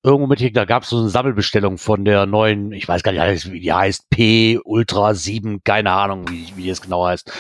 [0.04, 3.52] irgendwo mit, da gab es so eine Sammelbestellung von der neuen, ich weiß gar nicht,
[3.52, 7.32] wie die heißt, P Ultra 7, keine Ahnung, wie, wie das genau heißt.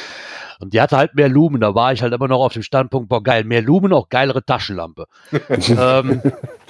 [0.63, 3.09] Und die hatte halt mehr Lumen, da war ich halt immer noch auf dem Standpunkt,
[3.09, 5.07] boah geil, mehr Lumen, auch geilere Taschenlampe.
[5.49, 6.21] ähm,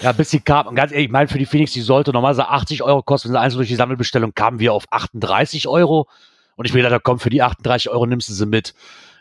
[0.01, 2.49] ja, bis die kam, und ganz ehrlich, ich meine, für die Phoenix, die sollte normalerweise
[2.49, 6.07] 80 Euro kosten, wenn sie einzeln durch die Sammelbestellung kamen wir auf 38 Euro.
[6.55, 8.73] Und ich mir gedacht, komm, für die 38 Euro nimmst du sie mit.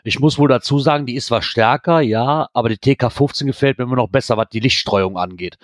[0.03, 3.85] Ich muss wohl dazu sagen, die ist zwar stärker, ja, aber die TK15 gefällt mir
[3.85, 5.57] immer noch besser, was die Lichtstreuung angeht.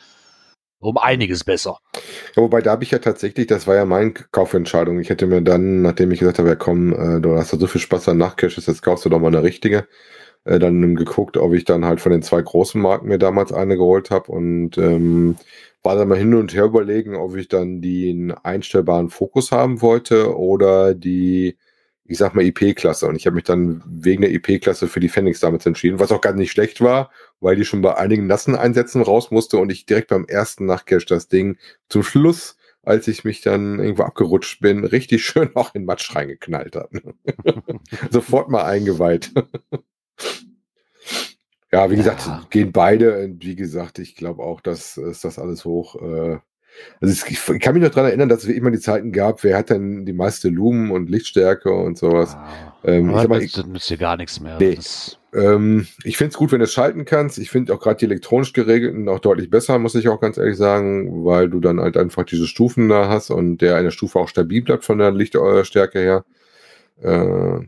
[0.82, 1.80] Um einiges besser.
[2.36, 5.00] Ja, wobei da habe ich ja tatsächlich, das war ja meine Kaufentscheidung.
[5.00, 7.68] Ich hätte mir dann, nachdem ich gesagt habe, ja komm, äh, du hast ja so
[7.68, 9.88] viel Spaß an Nachtcaches, jetzt kaufst du doch mal eine richtige,
[10.46, 13.76] äh, dann geguckt, ob ich dann halt von den zwei großen Marken mir damals eine
[13.76, 15.36] geholt habe und ähm,
[15.84, 20.36] war dann mal hin und her überlegen, ob ich dann den einstellbaren Fokus haben wollte
[20.38, 21.58] oder die,
[22.10, 23.08] ich sag mal, IP-Klasse.
[23.08, 26.22] Und ich habe mich dann wegen der IP-Klasse für die Phoenix damals entschieden, was auch
[26.22, 29.86] gar nicht schlecht war, weil die schon bei einigen nassen Einsätzen raus musste und ich
[29.86, 34.84] direkt beim ersten Nachtcache das Ding zum Schluss, als ich mich dann irgendwo abgerutscht bin,
[34.86, 36.90] richtig schön auch in Matsch reingeknallt hat.
[38.10, 39.32] Sofort mal eingeweiht.
[41.72, 42.44] ja, wie gesagt, Ja.
[42.50, 43.24] gehen beide.
[43.24, 45.96] Und Wie gesagt, ich glaube auch, dass ist das alles hoch.
[46.02, 46.40] Äh,
[47.02, 49.58] also ich, ich kann mich noch daran erinnern, dass es immer die Zeiten gab, wer
[49.58, 52.36] hat denn die meiste Lumen und Lichtstärke und sowas.
[52.84, 54.58] Ähm, ich Aber sag mal, das, das nützt dir gar nichts mehr.
[54.60, 54.78] Nee.
[55.34, 57.38] Ähm, ich finde es gut, wenn du es schalten kannst.
[57.38, 60.58] Ich finde auch gerade die elektronisch geregelten auch deutlich besser, muss ich auch ganz ehrlich
[60.58, 64.28] sagen, weil du dann halt einfach diese Stufen da hast und der eine Stufe auch
[64.28, 66.26] stabil bleibt von der Lichtstärke her.
[67.02, 67.66] Äh,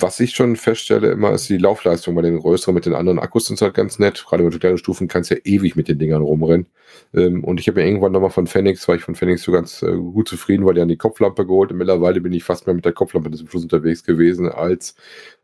[0.00, 3.46] was ich schon feststelle immer, ist die Laufleistung bei den größeren mit den anderen Akkus
[3.46, 4.24] sind halt ganz nett.
[4.26, 6.66] Gerade mit kleinen Stufen kannst du ja ewig mit den Dingern rumrennen.
[7.14, 9.82] Ähm, und ich habe mir irgendwann nochmal von Phoenix, weil ich von Phoenix so ganz
[9.82, 11.72] äh, gut zufrieden war, die an die Kopflampe geholt.
[11.72, 14.94] Und mittlerweile bin ich fast mehr mit der Kopflampe zum Schluss unterwegs gewesen als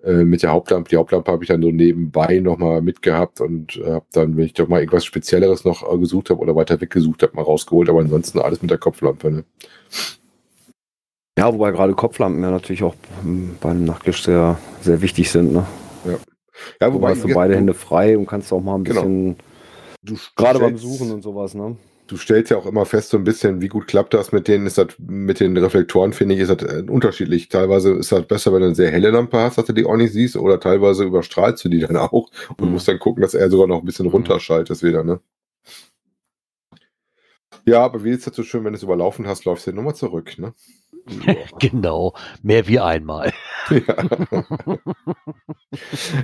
[0.03, 0.91] äh, mit der Hauptlampe.
[0.91, 4.55] Die Hauptlampe habe ich dann so nebenbei nochmal mitgehabt und äh, habe dann, wenn ich
[4.55, 7.89] doch mal irgendwas Spezielleres noch gesucht habe oder weiter weggesucht habe, mal rausgeholt.
[7.89, 9.31] Aber ansonsten alles mit der Kopflampe.
[9.31, 9.45] Ne?
[11.39, 12.95] Ja, wobei gerade Kopflampen ja natürlich auch
[13.25, 15.53] ähm, bei einem Nachttisch sehr, sehr wichtig sind.
[15.53, 15.67] Ne?
[16.81, 19.03] Ja, Wobei hast du beide Hände frei und kannst auch mal ein Genau.
[19.03, 19.37] bisschen,
[20.05, 21.77] du gerade beim Suchen und sowas, ne?
[22.07, 24.67] du stellst ja auch immer fest, so ein bisschen, wie gut klappt das mit denen,
[24.67, 27.49] ist das, mit den Reflektoren, finde ich, ist das äh, unterschiedlich.
[27.49, 29.97] Teilweise ist das besser, wenn du eine sehr helle Lampe hast, dass du die auch
[29.97, 32.73] nicht siehst, oder teilweise überstrahlst du die dann auch und Mhm.
[32.73, 34.13] musst dann gucken, dass er sogar noch ein bisschen Mhm.
[34.13, 35.21] runterschaltet wieder, ne?
[37.67, 39.95] Ja, aber wie ist das so schön, wenn du es überlaufen hast, läufst du nochmal
[39.95, 40.53] zurück, ne?
[41.59, 42.15] genau.
[42.43, 43.33] Mehr wie einmal.
[43.71, 43.97] Ja.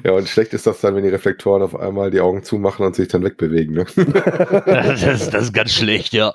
[0.04, 2.94] ja, und schlecht ist das dann, wenn die Reflektoren auf einmal die Augen zumachen und
[2.94, 3.86] sich dann wegbewegen, ne?
[4.66, 6.34] Das ist, das ist ganz schlecht, ja.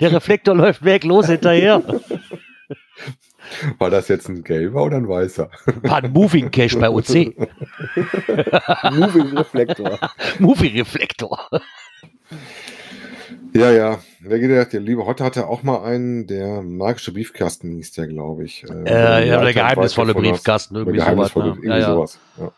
[0.00, 1.82] Der Reflektor läuft weg, los hinterher.
[3.78, 5.50] War das jetzt ein gelber oder ein weißer?
[5.82, 7.34] War ein Moving Cache bei OC.
[8.92, 9.98] Moving Reflektor.
[10.38, 11.48] Moving Reflektor.
[13.58, 13.98] Ja, ja.
[14.20, 18.44] Wer gedacht, der liebe Hotte hatte auch mal einen, der magische Briefkasten hieß der, glaube
[18.44, 18.64] ich.
[18.64, 21.06] Äh, Äh, ja, der geheimnisvolle Briefkasten, aus- irgendwie sowas.
[21.06, 21.50] geheimnisvolle, Ne?
[21.52, 21.94] irgendwie Ja, ja.
[21.94, 22.18] sowas.
[22.38, 22.52] Ja.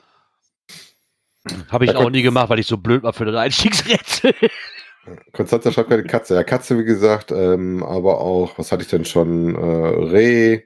[1.71, 4.35] Habe ich Ja, auch nie gemacht, weil ich so blöd war für das Einstiegsrätsel.
[5.33, 6.35] Konstanze schreibt gerade Katze.
[6.35, 9.55] Ja, Katze, wie gesagt, ähm, aber auch, was hatte ich denn schon?
[9.55, 10.61] Äh, Reh,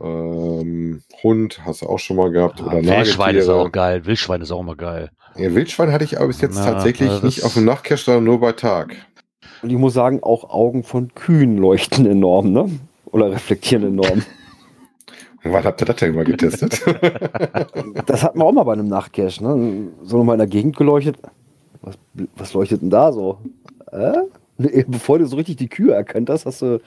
[0.00, 2.60] ähm, Hund, hast du auch schon mal gehabt.
[2.60, 4.04] oder Wildschwein ist auch geil.
[4.06, 5.10] Wildschwein ist auch immer geil.
[5.36, 8.24] Ja, Wildschwein hatte ich aber bis jetzt Na, tatsächlich das- nicht auf dem Nachtcache, sondern
[8.24, 8.96] nur bei Tag.
[9.64, 12.68] Und ich muss sagen, auch Augen von Kühen leuchten enorm, ne?
[13.06, 14.22] Oder reflektieren enorm.
[15.42, 16.82] Wann habt ihr das denn mal getestet?
[18.04, 19.88] Das hatten wir auch mal bei einem Nachtcache, ne?
[20.02, 21.16] So nochmal in der Gegend geleuchtet.
[21.80, 21.96] Was,
[22.36, 23.38] was leuchtet denn da so?
[23.90, 24.18] Äh?
[24.58, 26.82] Nee, Bevor du so richtig die Kühe erkannt hast, hast du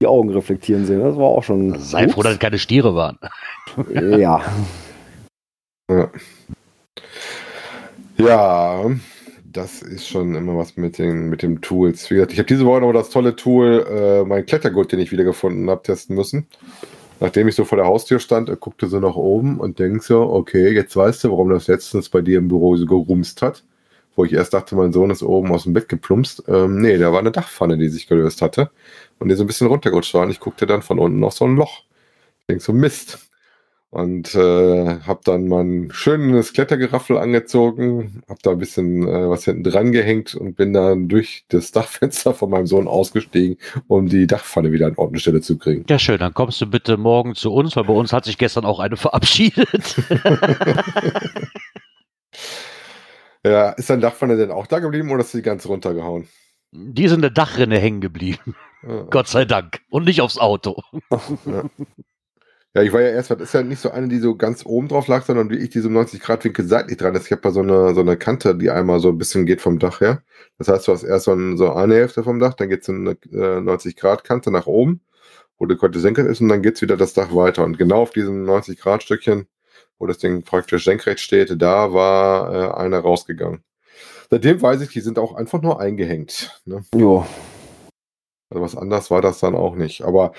[0.00, 1.04] die Augen reflektieren sehen.
[1.04, 1.72] Das war auch schon.
[1.72, 3.16] Also sei froh, dass es keine Stiere waren.
[3.94, 4.42] Ja.
[8.18, 8.90] Ja,
[9.52, 12.10] das ist schon immer was mit den, mit den Tools.
[12.10, 15.12] Wie gesagt, ich habe diese Woche noch das tolle Tool, äh, mein Klettergurt, den ich
[15.12, 16.46] wiedergefunden habe, testen müssen.
[17.20, 20.70] Nachdem ich so vor der Haustür stand, guckte so nach oben und denk so, okay,
[20.72, 23.64] jetzt weißt du, warum das letztens bei dir im Büro so gerumst hat.
[24.16, 26.44] Wo ich erst dachte, mein Sohn ist oben aus dem Bett geplumpst.
[26.48, 28.70] Ähm, nee, da war eine Dachpfanne, die sich gelöst hatte
[29.18, 30.22] und die so ein bisschen runtergerutscht war.
[30.22, 31.84] Und ich guckte dann von unten auf so ein Loch.
[32.40, 33.31] Ich denk so, Mist.
[33.92, 39.64] Und äh, habe dann mein schönes Klettergeraffel angezogen, habe da ein bisschen äh, was hinten
[39.64, 44.72] dran gehängt und bin dann durch das Dachfenster von meinem Sohn ausgestiegen, um die Dachpfanne
[44.72, 45.84] wieder an Ort und Stelle zu kriegen.
[45.90, 46.18] Ja, schön.
[46.18, 48.96] Dann kommst du bitte morgen zu uns, weil bei uns hat sich gestern auch eine
[48.96, 49.96] verabschiedet.
[53.44, 56.28] Ja, ist dein Dachpfanne denn auch da geblieben oder ist die ganz runtergehauen?
[56.70, 58.54] Die ist in der Dachrinne hängen geblieben.
[58.86, 59.02] Ja.
[59.10, 59.80] Gott sei Dank.
[59.90, 60.82] Und nicht aufs Auto.
[61.44, 61.64] Ja,
[62.80, 65.06] ich war ja erst, das ist ja nicht so eine, die so ganz oben drauf
[65.06, 67.26] lag, sondern wie ich, die so im 90-Grad-Winkel seitlich dran ist.
[67.26, 69.78] Ich habe da so eine, so eine Kante, die einmal so ein bisschen geht vom
[69.78, 70.22] Dach her.
[70.56, 72.92] Das heißt, du hast erst so, ein, so eine Hälfte vom Dach, dann geht so
[72.92, 75.02] eine äh, 90-Grad-Kante nach oben,
[75.58, 77.62] wo die Kante senkrecht ist und dann geht's wieder das Dach weiter.
[77.64, 79.48] Und genau auf diesem 90-Grad-Stückchen,
[79.98, 83.62] wo das Ding praktisch senkrecht steht, da war äh, einer rausgegangen.
[84.30, 86.62] Seitdem weiß ich, die sind auch einfach nur eingehängt.
[86.64, 86.86] Ne?
[86.94, 87.26] Jo.
[88.48, 90.02] Also was anders war das dann auch nicht.
[90.02, 90.32] Aber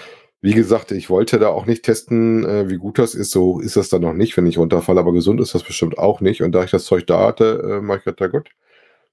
[0.43, 3.31] wie gesagt, ich wollte da auch nicht testen, äh, wie gut das ist.
[3.31, 4.99] So ist das dann noch nicht, wenn ich runterfalle.
[4.99, 6.43] Aber gesund ist das bestimmt auch nicht.
[6.43, 8.49] Und da ich das Zeug da hatte, äh, mach ich gedacht, gut,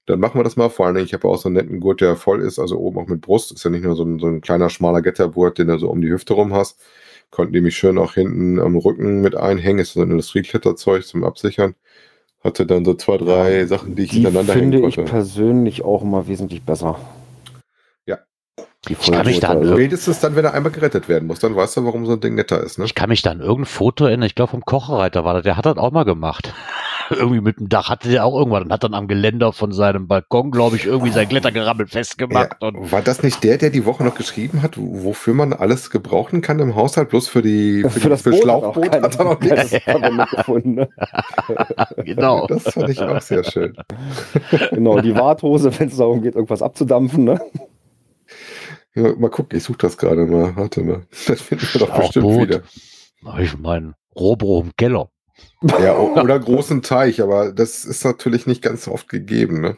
[0.07, 0.67] dann machen wir das mal.
[0.69, 2.99] Vor allen Dingen, ich habe auch so einen netten Gurt, der voll ist, also oben
[2.99, 3.53] auch mit Brust.
[3.53, 6.01] Ist ja nicht nur so ein, so ein kleiner, schmaler Gettergurt, den du so um
[6.01, 6.79] die Hüfte rum hast.
[7.29, 9.79] Konnten die mich schön auch hinten am Rücken mit einhängen.
[9.79, 11.75] Ist so ein Industriekletterzeug zum Absichern.
[12.43, 15.09] Hatte dann so zwei, drei Sachen, die ich Die hintereinander finde hängen ich konnte.
[15.09, 16.99] persönlich auch immer wesentlich besser.
[18.59, 18.65] Ja.
[18.87, 19.81] Die Ich kann mich da an Vollgurte.
[19.81, 22.33] Spätestens dann, wenn er einmal gerettet werden muss, dann weißt du, warum so ein Ding
[22.33, 22.79] netter ist.
[22.79, 22.85] Ne?
[22.85, 24.25] Ich kann mich da an irgendein Foto erinnern.
[24.25, 25.43] Ich glaube, vom Kocherreiter war das.
[25.43, 26.53] Der hat das auch mal gemacht.
[27.11, 30.07] irgendwie mit dem Dach hatte der auch irgendwann und hat dann am Geländer von seinem
[30.07, 32.57] Balkon, glaube ich, irgendwie sein Klettergerammel festgemacht.
[32.61, 35.89] Ja, Und war das nicht der, der die Woche noch geschrieben hat, wofür man alles
[35.89, 39.25] gebrauchen kann im Haushalt, bloß für die Für, das für Boot Schlauchboot hat hat er
[39.25, 39.77] noch nichts.
[39.83, 40.73] Verwendung gefunden.
[40.75, 40.89] Ne?
[41.97, 42.47] genau.
[42.47, 43.75] Das fand ich auch sehr schön.
[44.71, 47.25] Genau, die Warthose, wenn es darum geht, irgendwas abzudampfen.
[47.25, 47.39] Ne?
[48.93, 50.55] Ja, mal gucken, ich suche das gerade mal.
[50.55, 51.05] Warte mal.
[51.27, 52.49] Das finden wir doch bestimmt Schlauchboot.
[52.49, 52.63] wieder.
[53.39, 55.09] Ich meine, Robro im Keller.
[55.63, 59.61] Ja, oder großen Teich, aber das ist natürlich nicht ganz oft gegeben.
[59.61, 59.77] Ne?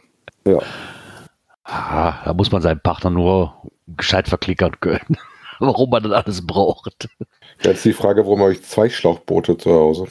[1.64, 3.54] Ah, da muss man seinen Partner nur
[3.88, 5.18] gescheit verklickern können.
[5.60, 7.08] Warum man das alles braucht.
[7.62, 10.08] Jetzt die Frage, warum habe ich zwei Schlauchboote zu Hause?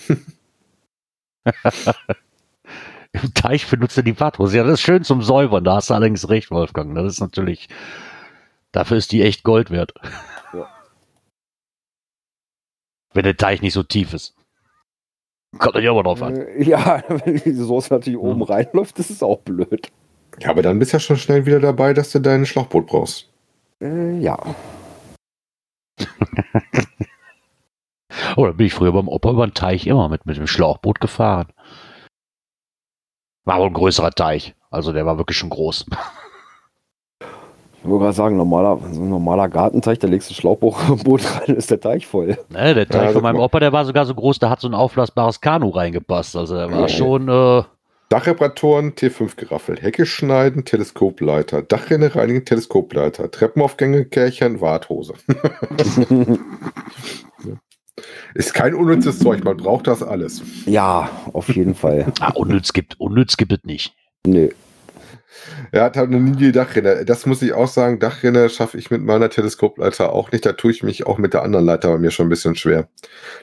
[3.13, 4.57] Im Teich benutzt er die Warthose.
[4.57, 5.65] Ja, das ist schön zum Säubern.
[5.65, 6.95] Da hast du allerdings recht, Wolfgang.
[6.95, 7.69] Das ist natürlich,
[8.73, 9.95] dafür ist die echt Gold wert.
[10.53, 10.69] Ja.
[13.15, 14.35] Wenn der Teich nicht so tief ist.
[15.59, 16.37] Kommt natürlich immer drauf an.
[16.37, 18.27] Äh, Ja, wenn die Soße natürlich Ja.
[18.27, 19.93] oben reinläuft, das ist auch blöd.
[20.41, 23.31] Ja, aber dann bist du ja schon schnell wieder dabei, dass du dein Schlauchboot brauchst.
[23.81, 24.39] Äh, ja.
[28.37, 31.01] Oh, da bin ich früher beim Opa über den Teich immer mit, mit dem Schlauchboot
[31.01, 31.53] gefahren.
[33.45, 34.55] War wohl ein größerer Teich.
[34.71, 35.87] Also der war wirklich schon groß.
[37.85, 40.77] Ich wollte gerade sagen, normaler, so ein normaler Gartenteich, da legst du ein Schlauchboot
[41.49, 42.39] rein, ist der Teich voll.
[42.51, 43.41] Ne, der Teich Ja, von meinem.
[43.41, 46.37] Opa, der war sogar so groß, da hat so ein aufblasbares Kanu reingepasst.
[46.37, 46.89] Also der war Ja.
[46.89, 47.63] schon, äh,
[48.09, 55.15] Dachreparaturen, T5-Geraffel, Hecke schneiden, Teleskopleiter, Dachrinne reinigen, Teleskopleiter, Treppenaufgänge, Kärchern, Warthose.
[58.35, 60.43] Ist kein unnützes Zeug, man braucht das alles.
[60.67, 62.13] ja, auf jeden Fall.
[62.21, 63.95] ah, unnütz gibt, unnütz gibt es nicht.
[64.27, 64.51] Nee.
[65.71, 67.05] Er hat halt eine nie Dachrinne.
[67.05, 70.47] Das muss ich auch sagen, Dachrinne schaffe ich mit meiner Teleskopleiter auch nicht.
[70.47, 72.89] Da tue ich mich auch mit der anderen Leiter bei mir schon ein bisschen schwer.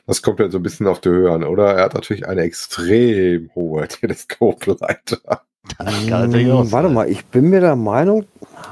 [0.05, 1.73] Das kommt halt so ein bisschen auf die Höhe an, oder?
[1.73, 5.43] Er hat natürlich eine extrem hohe Teleskopleiter.
[5.77, 8.25] Hm, Warte mal, ich bin mir der Meinung,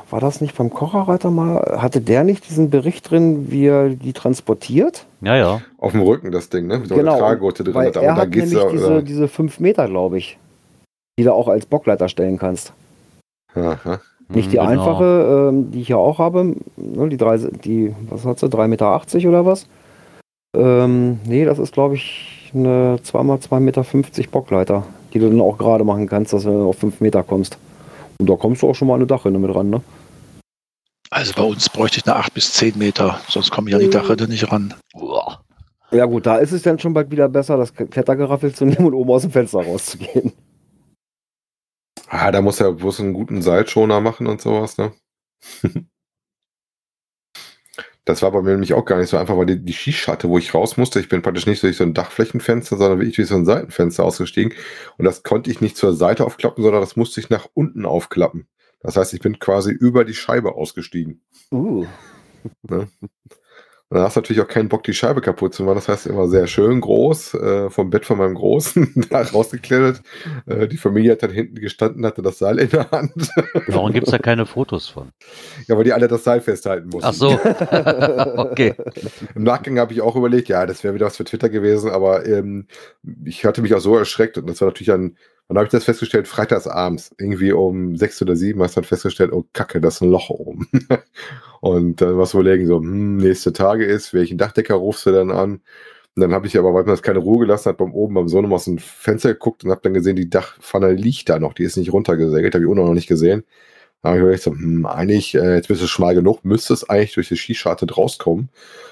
[0.10, 1.78] war das nicht beim Kocherreiter mal?
[1.80, 5.06] Hatte der nicht diesen Bericht drin, wie er die transportiert?
[5.22, 5.62] Ja, ja.
[5.78, 6.80] Auf dem Rücken das Ding, ne?
[6.80, 7.76] Mit so einer Genau, Tragegurte drin.
[7.76, 7.98] Weil hat.
[7.98, 8.72] er da hat geht's nämlich ja.
[8.72, 10.38] diese, diese 5 Meter, glaube ich,
[11.20, 12.74] die du auch als Bockleiter stellen kannst.
[13.56, 14.00] Aha.
[14.30, 14.82] Nicht die Mhm, genau.
[14.82, 18.68] einfache, ähm, die ich ja auch habe, ne, die, drei, die, was hat sie, 3,80
[18.68, 19.68] Meter oder was?
[20.56, 23.86] Ähm, nee, das ist, glaube ich, eine 2x2,50 Meter
[24.32, 24.84] Bockleiter,
[25.14, 27.58] die du dann auch gerade machen kannst, dass du auf 5 Meter kommst.
[28.20, 29.82] Und da kommst du auch schon mal an eine Dachrinne mit ran, ne?
[31.10, 33.90] Also bei uns bräuchte ich eine 8 bis 10 Meter, sonst komme ich an die
[33.90, 34.74] Dachrinne nicht ran.
[34.94, 35.40] Uah.
[35.92, 38.94] Ja gut, da ist es dann schon bald wieder besser, das Klettergeraffel zu nehmen und
[38.94, 40.34] oben aus dem Fenster rauszugehen.
[42.08, 44.94] Ah, da muss er bloß einen guten Seilschoner machen und sowas, ne?
[48.06, 50.38] Das war bei mir nämlich auch gar nicht so einfach, weil die, die Skischatte, wo
[50.38, 53.36] ich raus musste, ich bin praktisch nicht durch so ein Dachflächenfenster, sondern wirklich durch so
[53.36, 54.54] ein Seitenfenster ausgestiegen.
[54.98, 58.48] Und das konnte ich nicht zur Seite aufklappen, sondern das musste ich nach unten aufklappen.
[58.80, 61.22] Das heißt, ich bin quasi über die Scheibe ausgestiegen.
[61.52, 61.86] Uh.
[63.90, 65.76] Und da hast du natürlich auch keinen Bock, die Scheibe kaputt zu machen.
[65.76, 70.02] Das heißt, immer sehr schön groß, äh, vom Bett von meinem Großen da rausgeklettert.
[70.46, 73.30] Äh, die Familie hat dann hinten gestanden, hatte das Seil in der Hand.
[73.68, 75.12] Warum gibt es da keine Fotos von?
[75.68, 77.08] ja, weil die alle das Seil festhalten mussten.
[77.08, 77.30] Ach so.
[78.38, 78.74] okay.
[79.36, 82.26] Im Nachgang habe ich auch überlegt, ja, das wäre wieder was für Twitter gewesen, aber
[82.26, 82.68] ähm,
[83.24, 84.92] ich hatte mich auch so erschreckt und das war natürlich
[85.48, 86.28] dann, habe ich das festgestellt?
[86.28, 90.02] Freitags abends, irgendwie um sechs oder sieben hast du dann festgestellt, oh Kacke, das ist
[90.02, 90.68] ein Loch oben.
[91.62, 95.62] und dann was überlegen, so, hm, nächste Tage ist, welchen Dachdecker rufst du dann an?
[96.16, 98.28] Und dann habe ich aber, weil man das keine Ruhe gelassen hat, beim oben beim
[98.28, 101.64] Sohn aus dem Fenster geguckt und habe dann gesehen, die Dachpfanne liegt da noch, die
[101.64, 103.44] ist nicht runtergesägt, habe ich auch noch nicht gesehen.
[104.02, 106.88] Da habe ich überlegt, so, hm, eigentlich, äh, jetzt bist du schmal genug, müsste es
[106.90, 108.50] eigentlich durch die Skischarte rauskommen.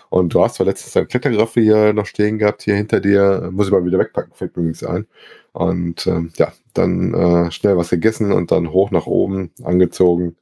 [0.09, 3.67] Und du hast zwar letztens ein Klettergraffel hier noch stehen gehabt, hier hinter dir, muss
[3.67, 5.07] ich mal wieder wegpacken, fällt mir übrigens ein.
[5.53, 10.35] Und ähm, ja, dann äh, schnell was gegessen und dann hoch nach oben angezogen,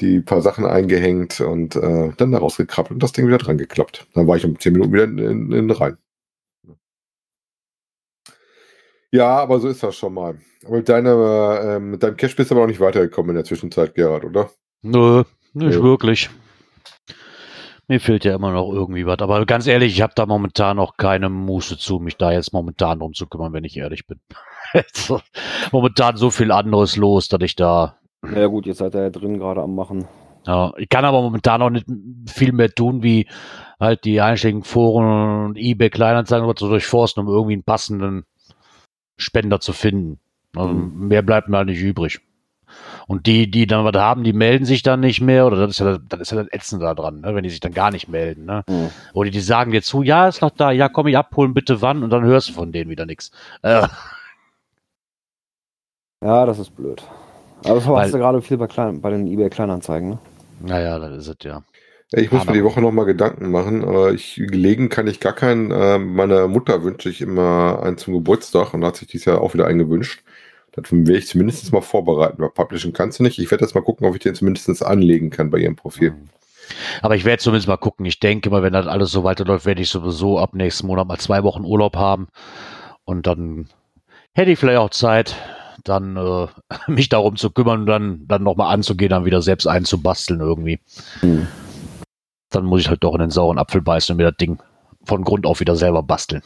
[0.00, 4.06] die paar Sachen eingehängt und äh, dann da rausgekrabbelt und das Ding wieder dran geklappt.
[4.14, 5.98] Dann war ich um 10 Minuten wieder in, in, in rein.
[9.14, 10.38] Ja, aber so ist das schon mal.
[10.66, 13.44] Aber mit, deiner, äh, mit deinem Cash bist du aber noch nicht weitergekommen in der
[13.44, 14.50] Zwischenzeit, Gerhard, oder?
[14.82, 15.22] Nö,
[15.52, 15.82] nicht Nö.
[15.84, 16.30] wirklich.
[17.86, 19.20] Mir fehlt ja immer noch irgendwie was.
[19.20, 22.98] Aber ganz ehrlich, ich habe da momentan noch keine Muße zu, mich da jetzt momentan
[22.98, 24.18] drum zu kümmern, wenn ich ehrlich bin.
[24.72, 25.20] Also,
[25.70, 27.98] momentan so viel anderes los, dass ich da.
[28.34, 30.08] Ja gut, jetzt seid ihr ja drin gerade am Machen.
[30.44, 31.86] Ja, ich kann aber momentan noch nicht
[32.26, 33.28] viel mehr tun, wie
[33.78, 38.24] halt die einschlägigen Foren und eBay Kleinanzeigen oder so durchforsten, um irgendwie einen passenden
[39.16, 40.18] Spender zu finden.
[40.56, 42.20] Also Mehr bleibt mir halt nicht übrig.
[43.06, 45.80] Und die, die dann was haben, die melden sich dann nicht mehr, oder das ist
[45.80, 47.34] ja das, ist ja das Ätzende da dran, ne?
[47.34, 48.46] wenn die sich dann gar nicht melden.
[48.46, 48.64] Ne?
[48.68, 48.90] Mhm.
[49.12, 52.02] Oder die sagen dir zu, ja, ist noch da, ja, komm ich abholen, bitte wann,
[52.02, 53.30] und dann hörst du von denen wieder nichts.
[53.62, 53.86] Äh,
[56.24, 57.02] Ja, das ist blöd.
[57.64, 60.18] Aber das hast du gerade viel bei, klein, bei den eBay Kleinanzeigen, ne?
[60.60, 61.62] naja, das ist es ja.
[62.12, 63.84] Ja, ich muss Aber- mir die Woche noch mal Gedanken machen.
[63.84, 65.70] Aber ich gelegen kann ich gar keinen.
[65.70, 69.40] Äh, meiner Mutter wünsche ich immer einen zum Geburtstag und da hat sich dies Jahr
[69.40, 70.22] auch wieder einen gewünscht.
[70.72, 72.42] Das will ich zumindest mal vorbereiten.
[72.42, 73.38] Weil publishen kannst du nicht.
[73.38, 76.14] Ich werde jetzt mal gucken, ob ich den zumindest anlegen kann bei ihrem Profil.
[77.02, 78.06] Aber ich werde zumindest mal gucken.
[78.06, 81.18] Ich denke mal, wenn das alles so weiterläuft, werde ich sowieso ab nächsten Monat mal
[81.18, 82.28] zwei Wochen Urlaub haben.
[83.04, 83.68] Und dann
[84.32, 85.36] hätte ich vielleicht auch Zeit,
[85.84, 86.46] dann äh,
[86.90, 90.80] mich darum zu kümmern und dann, dann nochmal anzugehen, dann wieder selbst einzubasteln irgendwie.
[91.20, 91.46] Hm.
[92.54, 94.58] Dann muss ich halt doch in den sauren Apfel beißen und mir das Ding
[95.04, 96.42] von Grund auf wieder selber basteln.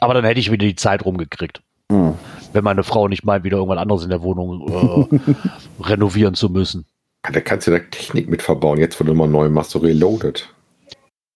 [0.00, 1.62] Aber dann hätte ich wieder die Zeit rumgekriegt.
[1.90, 2.14] Hm.
[2.52, 5.08] Wenn meine Frau nicht meint, wieder irgendwas anderes in der Wohnung
[5.80, 6.86] äh, renovieren zu müssen.
[7.22, 8.78] Da kannst du da Technik mit verbauen.
[8.78, 10.48] Jetzt, wo du mal neu machst, so reloaded.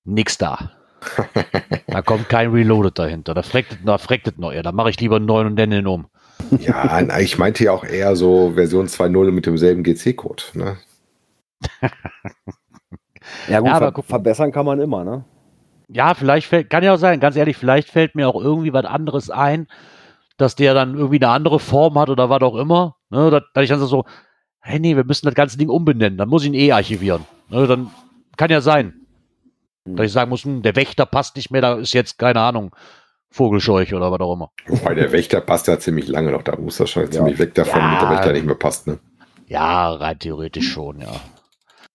[0.04, 0.72] Nix da.
[1.86, 3.32] Da kommt kein Reloaded dahinter.
[3.32, 4.62] Da freckt es da freckt noch eher.
[4.62, 6.06] Da mache ich lieber einen neuen und nenne ihn um.
[6.60, 10.42] Ja, ich meinte ja auch eher so Version 2.0 mit demselben GC-Code.
[10.52, 10.76] Ne?
[13.48, 15.24] Ja gut, Ja, aber ver verbessern kann man immer, ne?
[15.88, 18.84] Ja, vielleicht fällt, kann ja auch sein, ganz ehrlich, vielleicht fällt mir auch irgendwie was
[18.84, 19.66] anderes ein,
[20.36, 22.96] dass der dann irgendwie eine andere Form hat oder was auch immer.
[23.10, 24.04] Ne, dass, dass ich dann so,
[24.60, 26.18] hey, nee, wir müssen das ganze Ding umbenennen.
[26.18, 27.24] Dann muss ich ihn eh archivieren.
[27.48, 27.90] Ne, dann
[28.36, 28.94] kann ja sein,
[29.86, 32.76] dass ich sagen muss, hm, der Wächter passt nicht mehr, da ist jetzt, keine Ahnung,
[33.30, 34.50] Vogelscheuch oder was auch immer.
[34.66, 36.42] Wobei der Wächter passt ja ziemlich lange noch.
[36.42, 37.10] Da muss er schon Ja.
[37.10, 37.90] ziemlich weg davon, Ja.
[37.92, 38.86] mit der Wächter nicht mehr passt.
[38.86, 38.98] Ne?
[39.46, 41.08] Ja, rein theoretisch schon, ja.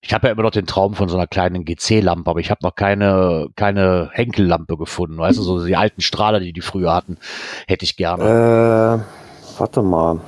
[0.05, 2.59] Ich habe ja immer noch den Traum von so einer kleinen GC-Lampe, aber ich habe
[2.61, 5.17] noch keine, keine Henkellampe gefunden.
[5.17, 7.17] Weißt du, so die alten Strahler, die die früher hatten,
[7.67, 8.23] hätte ich gerne.
[9.01, 10.19] Äh, warte mal.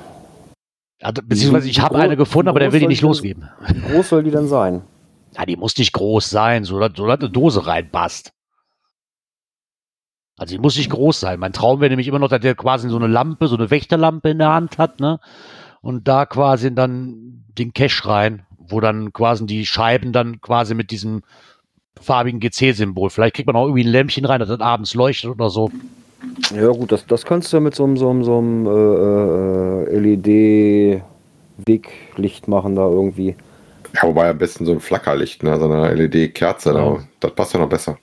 [1.02, 3.50] Also, beziehungsweise ich habe eine gefunden, aber der will die nicht denn- losgeben.
[3.68, 4.82] Wie groß soll die denn sein?
[5.38, 8.32] Ja, die muss nicht groß sein, so dass, so dass eine Dose reinpasst.
[10.38, 11.42] Also die muss nicht groß sein.
[11.42, 14.30] Mein Traum wäre nämlich immer noch, dass der quasi so eine Lampe, so eine Wächterlampe
[14.30, 15.20] in der Hand hat, ne?
[15.82, 20.92] Und da quasi dann den Cash rein, wo dann quasi die Scheiben dann quasi mit
[20.92, 21.24] diesem
[22.02, 23.10] farbigen GC-Symbol.
[23.10, 25.72] Vielleicht kriegt man auch irgendwie ein Lämpchen rein, das dann abends leuchtet oder so.
[26.54, 29.94] Ja gut, das, das kannst du ja mit so einem, so einem, so einem äh,
[29.96, 30.00] äh,
[31.58, 33.36] LED-Weglicht machen da irgendwie.
[33.94, 35.58] Ja, wobei am besten so ein Flackerlicht, ne?
[35.60, 36.76] so eine LED-Kerze, Ja.
[36.96, 37.98] da- das passt ja noch besser.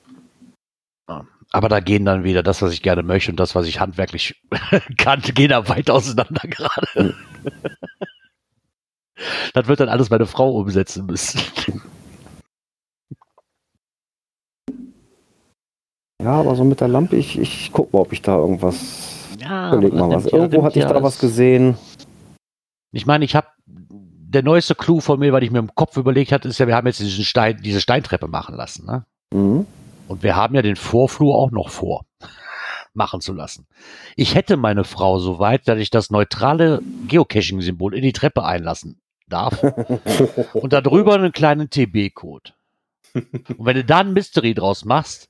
[1.55, 4.41] Aber da gehen dann wieder das, was ich gerne möchte und das, was ich handwerklich
[4.97, 7.15] kann, gehen da weit auseinander gerade.
[9.55, 11.41] das wird dann alles meine Frau umsetzen müssen.
[16.23, 19.37] Ja, aber so mit der Lampe, ich, ich guck mal, ob ich da irgendwas.
[19.41, 20.27] Ja, Überleg mal was.
[20.27, 21.77] Irgendwo hatte ich da was gesehen.
[22.93, 26.31] Ich meine, ich habe der neueste Clou von mir, weil ich mir im Kopf überlegt
[26.31, 28.87] hatte, ist ja, wir haben jetzt diesen Stein, diese Steintreppe machen lassen.
[28.87, 29.05] Ne?
[29.35, 29.67] Mhm.
[30.07, 32.05] Und wir haben ja den Vorflur auch noch vor,
[32.95, 33.67] machen zu lassen.
[34.15, 39.02] Ich hätte meine Frau so weit, dass ich das neutrale Geocaching-Symbol in die Treppe einlassen
[39.33, 39.63] darf
[40.55, 42.53] und darüber einen kleinen TB-Code.
[43.15, 45.29] Und wenn du da ein Mystery draus machst,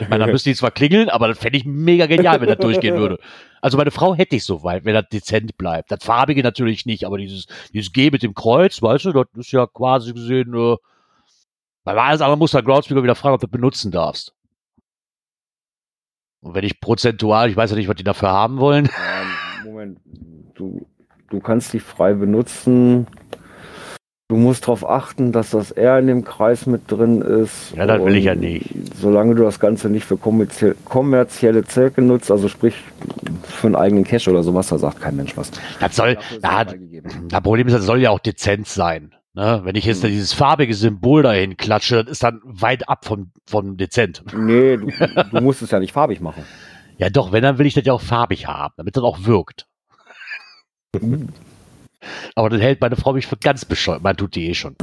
[0.00, 2.58] ich meine, dann müsste die zwar klingeln, aber das fände ich mega genial, wenn das
[2.58, 3.18] durchgehen würde.
[3.60, 5.90] Also meine Frau hätte ich so weit, wenn das dezent bleibt.
[5.90, 9.52] Das farbige natürlich nicht, aber dieses, dieses G mit dem Kreuz, weißt du, das ist
[9.52, 10.76] ja quasi gesehen, äh,
[11.84, 14.34] weil alles andere muss der Groundspeaker wieder fragen, ob du benutzen darfst.
[16.40, 18.86] Und wenn ich prozentual, ich weiß ja nicht, was die dafür haben wollen.
[18.86, 20.00] Ähm, Moment,
[20.54, 20.86] du,
[21.30, 23.06] du kannst die frei benutzen.
[24.30, 27.72] Du musst darauf achten, dass das R in dem Kreis mit drin ist.
[27.74, 28.68] Ja, das will ich ja nicht.
[28.94, 32.74] Solange du das Ganze nicht für kommerzie kommerzielle Zwecke nutzt, also sprich
[33.44, 35.50] für einen eigenen Cache oder sowas, da sagt kein Mensch was.
[35.80, 39.14] Das soll, da, das Problem ist, das soll ja auch dezent sein.
[39.32, 39.60] Ne?
[39.64, 40.10] Wenn ich jetzt Hm.
[40.10, 44.24] dieses farbige Symbol dahin klatsche, das ist dann weit ab vom, vom dezent.
[44.36, 44.88] Nee, du,
[45.32, 46.42] du musst es ja nicht farbig machen.
[46.98, 49.66] Ja doch, wenn, dann will ich das ja auch farbig haben, damit das auch wirkt.
[52.34, 54.02] Aber dann hält meine Frau mich für ganz bescheuert.
[54.02, 54.76] Man tut die eh schon.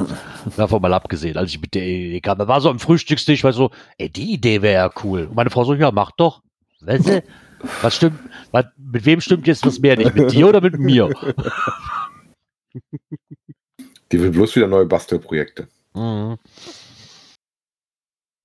[0.58, 2.38] Davon mal abgesehen, als ich mit der Idee kam.
[2.38, 5.24] Da war so am Frühstückstisch, weil so, ey, die Idee wäre ja cool.
[5.24, 6.42] Und meine Frau so, ja, mach doch.
[6.82, 7.24] Weißt du?
[7.82, 8.20] Was stimmt?
[8.52, 10.14] Was, mit wem stimmt jetzt was mehr nicht?
[10.14, 11.10] Mit dir oder mit mir?
[14.12, 15.68] Die will bloß wieder neue Bastelprojekte.
[15.94, 16.38] Mhm.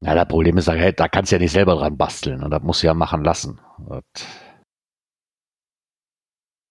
[0.02, 2.42] Ja, das Problem ist, da kannst du ja nicht selber dran basteln.
[2.42, 3.60] Und das musst du ja machen lassen.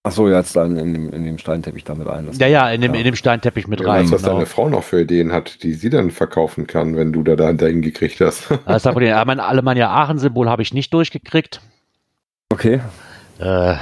[0.03, 2.39] Achso, jetzt dann in dem, in dem Steinteppich damit einlassen.
[2.39, 2.99] ja, ja, in dem, Ja.
[2.99, 4.03] in dem Steinteppich mit rein.
[4.05, 4.35] weiß, was genau.
[4.35, 7.51] deine Frau noch für Ideen hat, die sie dann verkaufen kann, wenn du da da
[7.51, 8.49] dahin gekriegt hast.
[8.65, 9.09] Das ist das Problem.
[9.09, 11.59] Ja, mein Alemannia Aachen-Symbol habe ich nicht durchgekriegt.
[12.51, 12.79] Okay.
[13.39, 13.75] Äh,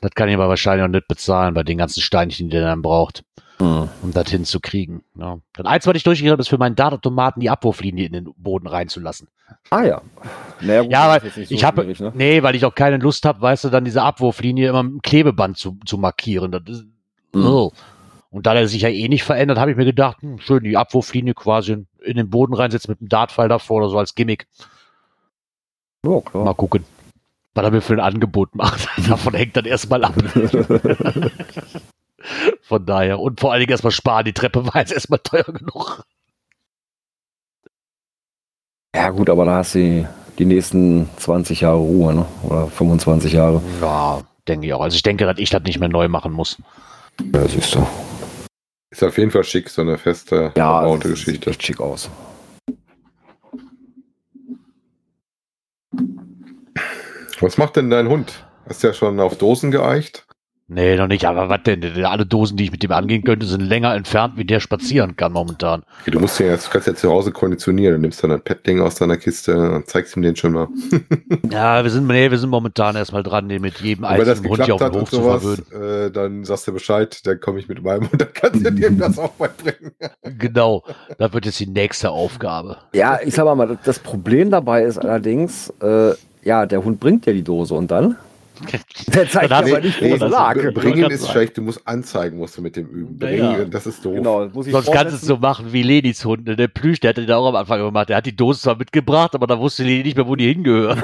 [0.00, 2.82] das kann ich aber wahrscheinlich auch nicht bezahlen bei den ganzen Steinchen, die der dann
[2.82, 3.24] braucht,
[3.60, 3.88] Hm.
[4.02, 5.02] um das hinzukriegen.
[5.16, 5.38] Ja.
[5.54, 8.66] Das Einzige, was ich durchgekriegt habe, ist für meinen Datatomaten die Abwurflinie in den Boden
[8.68, 9.28] reinzulassen.
[9.70, 10.00] Ah ja.
[10.60, 12.12] Naja, gut, Ja, nicht so ich habe, ne?
[12.14, 15.02] nee, weil ich auch keine Lust habe, weißt du, dann diese Abwurflinie immer mit einem
[15.02, 16.52] Klebeband zu, zu markieren.
[16.52, 16.84] Das ist,
[17.34, 17.46] Mhm.
[17.46, 17.72] oh.
[18.30, 20.76] Und da der sich ja eh nicht verändert, habe ich mir gedacht, hm, schön die
[20.76, 24.46] Abwurflinie quasi in, den Boden reinsetzen mit einem Dartpfeil davor oder so als Gimmick.
[26.04, 26.44] Ja, klar.
[26.44, 26.84] Mal gucken,
[27.54, 28.86] was er mir für ein Angebot macht.
[29.08, 30.14] Davon hängt dann erstmal ab.
[32.62, 33.18] Von daher.
[33.20, 34.24] Und vor allen Dingen erstmal sparen.
[34.24, 36.02] Die Treppe war jetzt erstmal teuer genug.
[38.94, 40.08] Ja, gut, aber da hast du
[40.38, 42.26] die, nächsten 20 Jahre Ruhe, ne?
[42.42, 43.62] Oder 25 Jahre.
[43.80, 44.80] Ja, denke ich auch.
[44.80, 46.56] Also ich denke, dass ich das nicht mehr neu machen muss.
[47.32, 47.86] Ja, siehst du.
[48.90, 51.50] Ist auf jeden Fall schick, so eine feste, Ja, verbaute das sieht Geschichte.
[51.50, 52.08] echt schick aus.
[57.40, 58.44] Was macht denn dein Hund?
[58.68, 60.26] Hast du ja schon auf Dosen geeicht?
[60.70, 61.24] Nee, noch nicht.
[61.24, 61.82] Aber was denn?
[62.04, 65.32] Alle Dosen, die ich mit dem angehen könnte, sind länger entfernt, wie der spazieren kann
[65.32, 65.82] momentan.
[66.02, 67.94] Okay, du musst ja jetzt, du kannst ja zu Hause konditionieren.
[67.94, 70.68] Du nimmst dann ein Pet-Ding aus deiner Kiste und zeigst ihm den schon mal.
[71.50, 74.74] Ja, wir sind, nee, wir sind momentan erstmal dran, den mit jedem einzelnen Hund hier
[74.74, 76.06] auf dem hat Hof zu sowas, verwöhnen.
[76.06, 78.90] äh, dann sagst du Bescheid, dann komme ich mit meinem und dann kannst du dir
[78.90, 79.92] das auch beibringen.
[80.38, 80.84] Genau.
[81.16, 82.76] Das wird jetzt die nächste Aufgabe.
[82.92, 86.12] Ja, ich sag mal, das- das Problem dabei ist allerdings, äh,
[86.42, 88.16] ja, der Hund bringt ja die Dose und dann?
[89.14, 90.56] Der zeigt aber nicht, wo nee, das- lag.
[90.74, 93.18] Bringen ist schlecht, du musst anzeigen, musst du mit dem üben.
[93.20, 93.64] Ja, Bringen, ja.
[93.64, 94.14] das ist doof.
[94.14, 96.46] Genau, Sonst kannst du es so machen wie Lenis Hund.
[96.46, 96.56] ne?
[96.56, 98.08] Der Plüsch, der hatte den auch am Anfang gemacht.
[98.08, 101.02] Der hat die Dose zwar mitgebracht, aber da wusste Leni nicht mehr, wo die hingehört.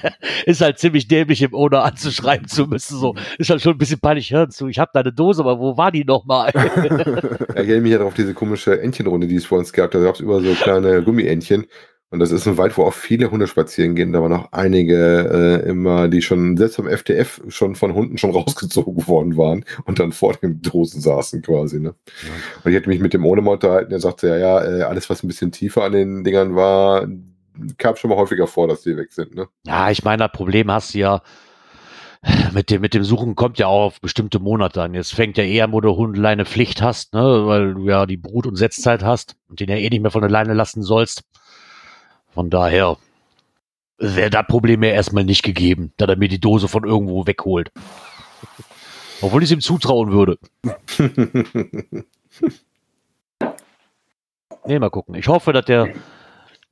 [0.46, 2.98] ist halt ziemlich dämlich, im Owner anzuschreiben zu müssen.
[2.98, 4.32] So ist halt schon ein bisschen peinlich.
[4.32, 6.52] Hören zu, ich habe deine Dose, aber wo war die nochmal?
[7.56, 9.90] Ja, erinnere mich ja auf diese komische Entchenrunde, die es vor uns gab.
[9.90, 11.66] Da gab es über so kleine Gummientchen.
[12.10, 14.12] Und das ist ein Wald, wo auch viele Hunde spazieren gehen.
[14.12, 18.30] Da waren auch einige äh, immer, die schon selbst beim FDF schon von Hunden schon
[18.34, 21.80] rausgezogen worden waren und dann vor den Dosen saßen quasi.
[21.80, 21.94] Ne?
[22.62, 25.22] Und ich hätte mich mit dem Ohne unterhalten, der sagte, ja, ja, äh, alles, was
[25.22, 27.08] ein bisschen tiefer an den Dingern war,
[27.78, 29.34] kam schon mal häufiger vor, dass die weg sind.
[29.34, 29.48] Ne?
[29.66, 31.22] Ja, ich meine, das Problem hast du ja
[32.52, 34.94] mit dem, mit dem Suchen kommt ja auch auf bestimmte Monate an.
[34.94, 38.16] Jetzt fängt ja eher an, wo du Hundeleine Pflicht hast, ne, weil du ja die
[38.16, 41.22] Brut- und Setzzeit hast und den ja eh nicht mehr von der Leine lassen sollst.
[42.36, 42.98] Von daher
[43.96, 47.72] wäre das Problem ja erstmal nicht gegeben, da er mir die Dose von irgendwo wegholt.
[49.22, 50.38] Obwohl ich es ihm zutrauen würde.
[54.68, 55.14] Nee, mal gucken.
[55.14, 55.90] Ich hoffe, dass der,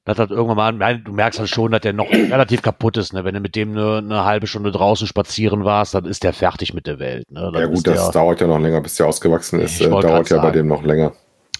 [0.04, 3.12] dass das irgendwann mal, nein, du merkst halt schon, dass der noch relativ kaputt ist,
[3.12, 3.24] ne?
[3.24, 6.74] Wenn du mit dem eine, eine halbe Stunde draußen spazieren warst, dann ist der fertig
[6.74, 7.52] mit der Welt, ne?
[7.54, 9.80] Ja gut, das der, dauert ja noch länger, bis der ausgewachsen ist.
[9.80, 10.52] Äh, dauert ja bei sagen.
[10.54, 11.12] dem noch länger.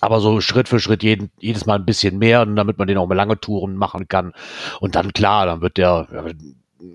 [0.04, 3.06] Aber so Schritt für Schritt jeden, jedes Mal ein bisschen mehr, damit man den auch
[3.06, 4.32] mal lange Touren machen kann.
[4.80, 6.06] Und dann klar, dann wird der,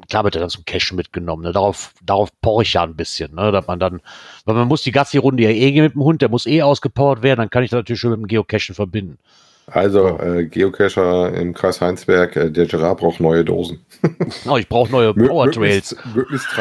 [0.10, 1.44] klar wird er dann zum Cashen mitgenommen.
[1.44, 1.52] Ne?
[1.52, 3.52] Darauf, darauf poche ich ja ein bisschen, ne?
[3.52, 4.02] dass man dann,
[4.46, 7.40] weil man muss die Gassi-Runde ja eh mit dem Hund, der muss eh ausgepowert werden,
[7.40, 9.18] dann kann ich das natürlich schon mit dem Geocachen verbinden.
[9.72, 13.86] Also, äh, Geocacher im Kreis Heinsberg, äh, der Gerard braucht neue Dosen.
[14.48, 15.96] Oh, ich brauche neue Power Trails.
[16.14, 16.48] Möglichst.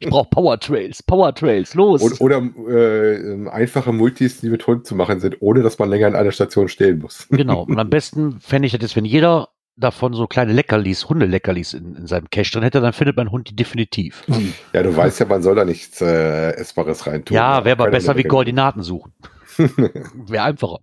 [0.00, 1.02] Ich brauche Power Trails.
[1.02, 2.02] Power Trails, los.
[2.02, 5.90] Und, oder äh, ähm, einfache Multis, die mit Hund zu machen sind, ohne dass man
[5.90, 7.26] länger an einer Station stehen muss.
[7.44, 7.62] Genau.
[7.64, 11.96] Und am besten fände ich das jetzt, wenn jeder davon so kleine Leckerlis, Hundeleckerlis in,
[11.96, 14.24] in seinem Cache drin hätte, dann findet mein Hund die definitiv.
[14.72, 17.34] Ja, du weißt ja, man soll da nichts äh, Essbares reintun.
[17.34, 18.22] ja, wäre aber besser wie.
[18.22, 19.12] Koordinaten suchen.
[19.56, 20.78] wäre einfacher.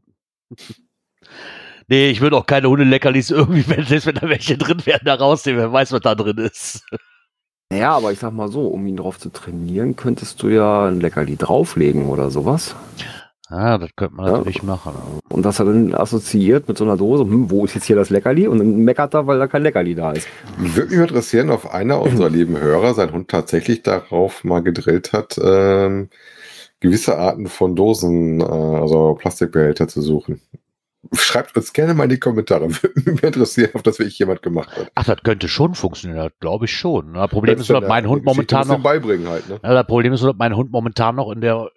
[1.88, 5.15] Nee, ich würde auch keine Hundeleckerlis irgendwie, wenn, selbst wenn da welche drin wären, da
[5.15, 5.59] rausnehmen.
[5.61, 6.86] Wer weiß, was da drin ist.
[7.74, 10.99] Ja, aber ich sag mal so, um ihn drauf zu trainieren, könntest du ja ein
[10.99, 12.76] Leckerli drauflegen oder sowas.
[13.47, 14.32] Ah, das könnte man Ja.
[14.38, 14.93] natürlich machen.
[15.30, 18.09] Und das er dann assoziiert mit so einer Dose, hm, wo ist jetzt hier das
[18.09, 18.47] Leckerli?
[18.47, 20.28] Und dann meckert er, weil da kein Leckerli da ist.
[20.57, 25.38] Würde mich interessieren, ob einer unserer lieben Hörer seinen Hund tatsächlich darauf mal gedrillt hat,
[25.43, 26.09] ähm,
[26.80, 30.41] gewisse Arten von Dosen, äh, also Plastikbehälter zu suchen.
[31.13, 32.69] Schreibt uns gerne mal in die Kommentare.
[32.83, 34.91] Würde mich interessieren, ob das wirklich jemand gemacht hat.
[34.95, 37.13] Ach, das könnte schon funktionieren, das glaube ich schon.
[37.13, 39.59] Das Problem ist, nur, dass mein Hund momentan noch beibringen halt, ne?
[39.63, 41.69] Ja, das Problem ist nur, dass mein Hund momentan noch in der,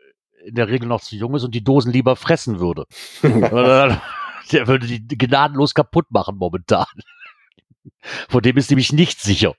[0.44, 2.84] in der Regel noch zu jung ist und die Dosen lieber fressen würde.
[3.22, 6.86] der würde die gnadenlos kaputt machen momentan.
[8.28, 9.54] Von dem ist nämlich nicht sicher.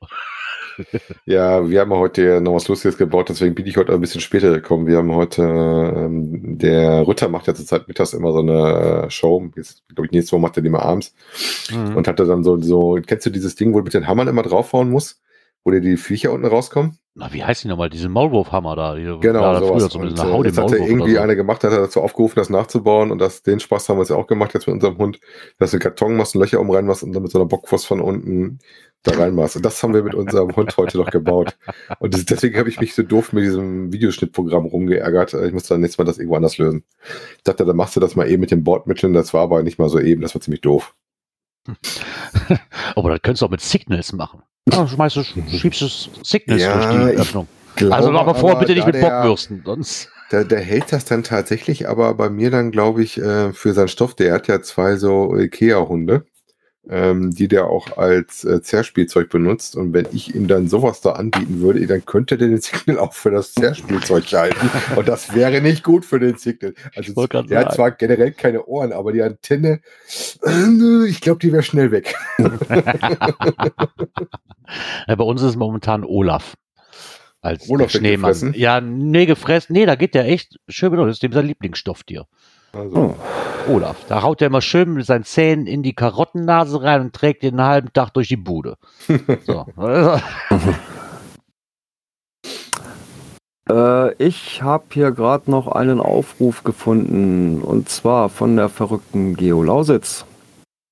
[1.25, 4.51] Ja, wir haben heute noch was Lustiges gebaut, deswegen bin ich heute ein bisschen später
[4.51, 4.87] gekommen.
[4.87, 9.49] Wir haben heute, ähm, der Ritter macht ja zurzeit mittags immer so eine äh, Show.
[9.55, 11.13] Jetzt, glaube ich, nächstes Mal macht er die mal abends.
[11.71, 11.95] Mhm.
[11.95, 14.43] Und hatte dann so, so, kennst du dieses Ding, wo du mit den Hammern immer
[14.43, 15.21] draufhauen musst?
[15.63, 16.99] Wo dir die Viecher unten rauskommen?
[17.17, 17.89] Na, wie heißt die nochmal?
[17.89, 18.93] Diesen Maulwurfhammer da.
[18.95, 19.93] Die, Genau, da sowas.
[19.93, 21.21] früher Und, eine äh, jetzt hat er Maulwurf irgendwie so.
[21.21, 24.15] einer gemacht, hat er dazu aufgerufen, das nachzubauen und das, den Spaß haben wir ja
[24.17, 25.19] auch gemacht jetzt mit unserem Hund,
[25.57, 27.47] dass du einen Karton machst, ein Löcher um rein machst und dann mit so einer
[27.47, 28.59] Bockwurst von unten
[29.07, 29.55] da reinmachst.
[29.55, 31.57] Und das haben wir mit unserem Hund heute noch gebaut.
[31.99, 35.33] Und das, deswegen habe ich mich so doof mit diesem Videoschnittprogramm rumgeärgert.
[35.33, 36.83] Ich muss dann nächstes Mal das irgendwo anders lösen.
[37.37, 39.13] Ich dachte, dann machst du das mal eben mit den Bordmitteln.
[39.13, 40.21] Das war aber nicht mal so eben.
[40.21, 40.93] Das war ziemlich doof.
[42.95, 44.41] Aber das könntest du auch mit Signals machen.
[44.71, 45.87] Ja, schmeißt du, schiebst du
[46.23, 47.47] Signals Ja, durch die Öffnung.
[47.75, 50.09] Glaube Also aber vorher bitte nicht mit der- Bockwürsten, sonst.
[50.31, 53.89] Der, der hält das dann tatsächlich, aber bei mir dann, glaube ich, äh, für seinen
[53.89, 56.25] Stoff, der hat ja zwei so Ikea-Hunde,
[56.89, 59.75] ähm, die der auch als äh, Zerspielzeug benutzt.
[59.75, 63.13] Und wenn ich ihm dann sowas da anbieten würde, dann könnte der den Signal auch
[63.13, 64.69] für das Zerspielzeug halten.
[64.95, 66.73] Und das wäre nicht gut für den Signal.
[66.95, 67.75] Also der hat sagen.
[67.75, 69.81] zwar generell keine Ohren, aber die Antenne,
[70.45, 72.15] äh, ich glaube, die wäre schnell weg.
[75.07, 76.55] Ja, bei uns ist es momentan Olaf.
[77.41, 78.53] Als Olaf Schneemann.
[78.55, 79.73] Ja, nee, gefressen.
[79.73, 80.99] Nee, da geht der echt schön mit.
[80.99, 82.25] Das ist dem sein Lieblingsstofftier.
[82.75, 83.15] Also,
[83.69, 83.95] Olaf.
[84.09, 87.61] Da haut er immer schön mit seinen Zähnen in die Karottennase rein und trägt den
[87.61, 88.75] halben Tag durch die Bude.
[89.45, 89.65] So.
[93.67, 99.63] Äh, ich habe hier gerade noch einen Aufruf gefunden und zwar von der verrückten Geo
[99.63, 100.23] Lausitz.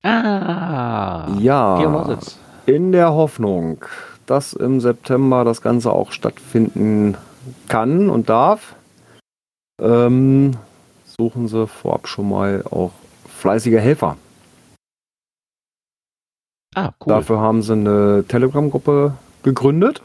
[0.03, 1.27] ah.
[1.39, 2.39] Ja, Geolausitz.
[2.65, 3.85] in der Hoffnung,
[4.25, 7.15] dass im September das Ganze auch stattfinden
[7.67, 8.73] kann und darf,
[9.79, 10.55] ähm,
[11.15, 12.91] suchen sie vorab schon mal auch
[13.27, 14.17] fleißige Helfer.
[16.75, 17.07] Ah, cool.
[17.07, 20.01] Dafür haben sie eine Telegram-Gruppe gegründet,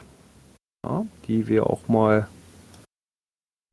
[0.84, 2.28] ja, die wir auch mal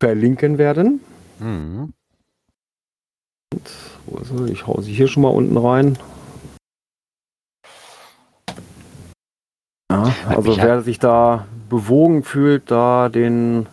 [0.01, 1.01] verlinken werden.
[1.39, 1.93] Mhm.
[4.05, 4.51] Wo ist sie?
[4.51, 5.97] Ich hau sie hier schon mal unten rein.
[9.91, 13.67] Ja, also wer sich da bewogen fühlt, da den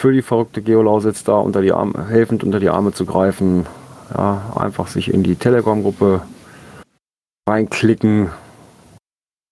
[0.00, 3.66] für die verrückte Geolausitz da unter die Arme, helfend unter die Arme zu greifen,
[4.14, 6.22] ja, einfach sich in die Telegram-Gruppe
[7.48, 8.30] reinklicken.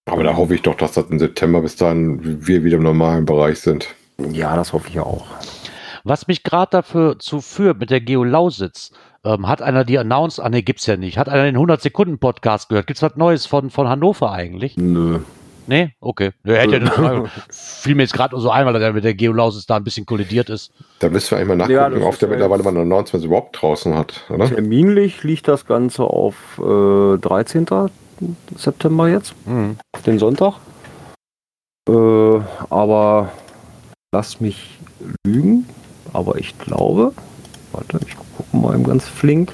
[0.08, 3.26] aber da hoffe ich doch, dass das im September bis dann wir wieder im normalen
[3.26, 3.88] Bereich sind.
[4.18, 5.26] Ja, das hoffe ich ja auch.
[6.04, 8.92] Was mich gerade dafür zu führt mit der Geo Lausitz,
[9.24, 12.86] ähm, hat einer die announced, ah ne, gibt's ja nicht, hat einer den 100-Sekunden-Podcast gehört.
[12.86, 14.76] Gibt's was Neues von, von Hannover eigentlich?
[14.76, 15.18] Nö.
[15.66, 15.94] Nee?
[16.00, 16.30] Okay.
[16.44, 16.92] Ja, hätte das
[17.82, 20.48] fiel mir jetzt gerade so ein, weil er mit der Geolausis da ein bisschen kollidiert
[20.50, 20.72] ist.
[21.00, 23.24] Da müssen wir eigentlich mal Ja, nachgucken, das ob der ja mittlerweile mal einen Announcement
[23.24, 24.46] überhaupt draußen hat, oder?
[24.46, 27.66] Terminlich liegt das Ganze auf äh, 13.
[28.56, 29.76] September jetzt, Mhm.
[30.06, 30.54] den Sonntag.
[31.88, 31.92] Äh,
[32.70, 33.32] aber
[34.12, 34.78] lass mich
[35.26, 35.66] lügen.
[36.12, 37.12] Aber ich glaube,
[37.72, 39.52] warte, ich gucke mal eben ganz flink.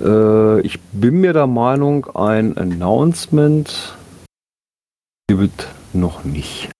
[0.00, 3.96] Äh, ich bin mir der Meinung, ein Announcement
[5.28, 6.70] gibt noch nicht.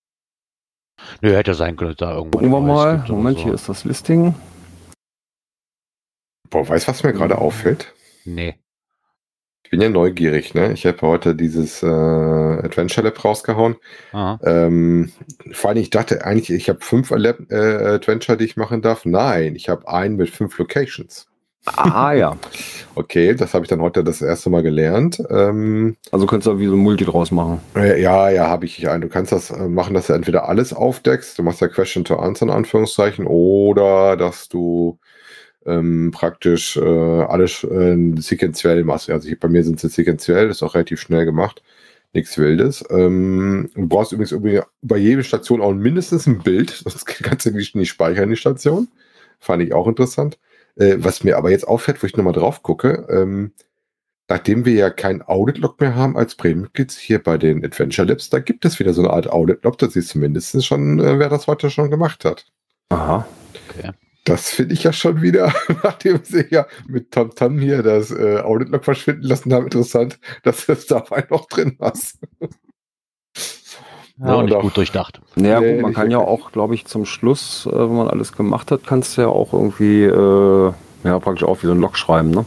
[1.21, 2.51] Nö, hätte sein können, da irgendwann.
[2.51, 3.05] Gucken wir mal.
[3.09, 3.45] Moment, so.
[3.45, 4.35] hier ist das Listing.
[6.51, 7.93] Boah, weißt du, was mir gerade auffällt?
[8.25, 8.57] Nee.
[9.65, 10.73] Ich bin ja neugierig, ne?
[10.73, 13.75] Ich habe heute dieses äh, Adventure Lab rausgehauen.
[14.13, 15.11] Ähm,
[15.51, 19.05] vor allem, ich dachte eigentlich, ich habe fünf Lab, äh, Adventure, die ich machen darf.
[19.05, 21.27] Nein, ich habe einen mit fünf Locations.
[21.67, 22.37] Ah ja.
[22.99, 25.23] Okay, das habe ich dann heute das erste Mal gelernt.
[25.29, 27.61] Ähm, Also könntest du wie so ein Multi draus machen.
[27.77, 29.03] äh, ja, ja, habe ich ein.
[29.03, 32.17] Du kannst das äh, machen, dass du entweder alles aufdeckst, du machst ja Question to
[32.17, 34.99] Answer in Anführungszeichen, oder dass du
[35.67, 36.81] ähm, praktisch äh,
[37.23, 39.11] alles äh, sequenziell machst.
[39.11, 41.63] Also hier, bei mir sind sie sequenziell, das ist auch relativ schnell gemacht.
[42.15, 42.83] Nichts Wildes.
[42.91, 47.51] Ähm, du brauchst übrigens irgendwie bei jeder Station auch mindestens ein Bild, sonst kannst du
[47.51, 48.89] nicht, nicht speichern, die Station.
[49.39, 50.39] Fand ich auch interessant.
[50.77, 53.53] Äh, was mir aber jetzt auffällt, wo ich nochmal drauf gucke, ähm,
[54.29, 58.39] nachdem wir ja kein Audit-Log mehr haben als Premium-Kids hier bei den Adventure Labs, da
[58.41, 61.47] gibt es wieder so eine Art Audit-Log, da siehst du mindestens schon, äh, wer das
[61.47, 62.47] heute schon gemacht hat.
[62.91, 63.27] Aha.
[64.25, 65.55] Das finde ich ja schon wieder,
[65.85, 70.73] nachdem sie ja mit TomTom hier das äh, Audit-Log verschwinden lassen haben, interessant, dass du
[70.73, 72.19] es dabei noch drin hast.
[74.19, 75.21] Ja, auch nicht und auch- gut durchdacht.
[75.35, 78.09] Naja, Nee, gut, man nicht kann ja auch, glaube ich, zum Schluss, äh, wenn man
[78.09, 80.73] alles gemacht hat, kannst du ja auch irgendwie, äh,
[81.05, 82.45] ja, praktisch auch wie so ein Log schreiben, ne?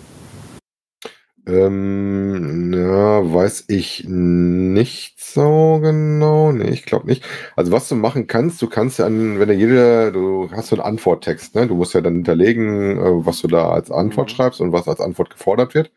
[1.48, 6.52] Ähm, ja, weiß ich nicht so genau.
[6.52, 7.24] Nee, ich glaube nicht.
[7.56, 10.76] Also was du machen kannst, du kannst ja an, wenn du jede, du hast so
[10.76, 11.66] einen Antworttext, ne?
[11.68, 14.36] Du musst ja dann hinterlegen, äh, was du da als Antwort Mhm.
[14.36, 15.92] schreibst und was als Antwort gefordert wird.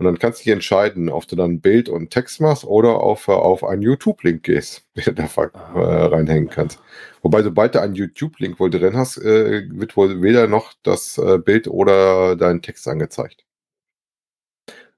[0.00, 3.28] Und dann kannst du dich entscheiden, ob du dann Bild und Text machst oder auf,
[3.28, 6.80] äh, auf einen YouTube-Link gehst, den du da ver- äh, reinhängen kannst.
[7.22, 11.68] Wobei, sobald du einen YouTube-Link wohl drin hast, äh, wird wohl weder noch das Bild
[11.68, 13.44] oder dein Text angezeigt.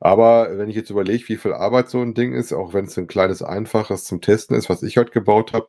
[0.00, 2.96] Aber wenn ich jetzt überlege, wie viel Arbeit so ein Ding ist, auch wenn es
[2.98, 5.68] ein kleines, einfaches zum Testen ist, was ich heute gebaut habe,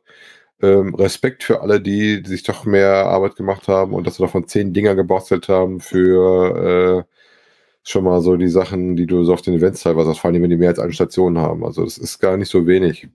[0.62, 4.26] ähm, Respekt für alle, die, die sich doch mehr Arbeit gemacht haben und dass wir
[4.26, 7.13] davon zehn Dinger gebastelt haben für äh,
[7.84, 10.42] schon mal so die Sachen, die du so auf den Events teilweise hast, vor allem
[10.42, 11.64] wenn die mehr als eine Station haben.
[11.64, 13.08] Also das ist gar nicht so wenig.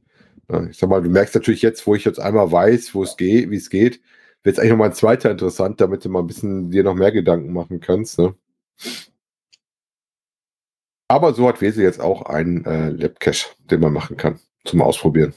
[0.70, 3.52] Ich sag mal, du merkst natürlich jetzt, wo ich jetzt einmal weiß, wo es geht,
[3.52, 4.02] wie es geht,
[4.44, 7.12] wird es eigentlich nochmal ein zweiter interessant, damit du mal ein bisschen dir noch mehr
[7.12, 8.20] Gedanken machen kannst.
[8.20, 8.36] Ne?
[11.08, 15.34] Aber so hat Wese jetzt auch einen äh, Labcache, den man machen kann, zum Ausprobieren.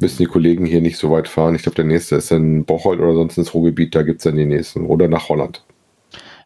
[0.00, 1.54] Müssen die Kollegen hier nicht so weit fahren.
[1.54, 4.36] Ich glaube, der nächste ist in Bocholt oder sonst ins Ruhrgebiet, da gibt es dann
[4.36, 4.86] die nächsten.
[4.86, 5.64] Oder nach Holland.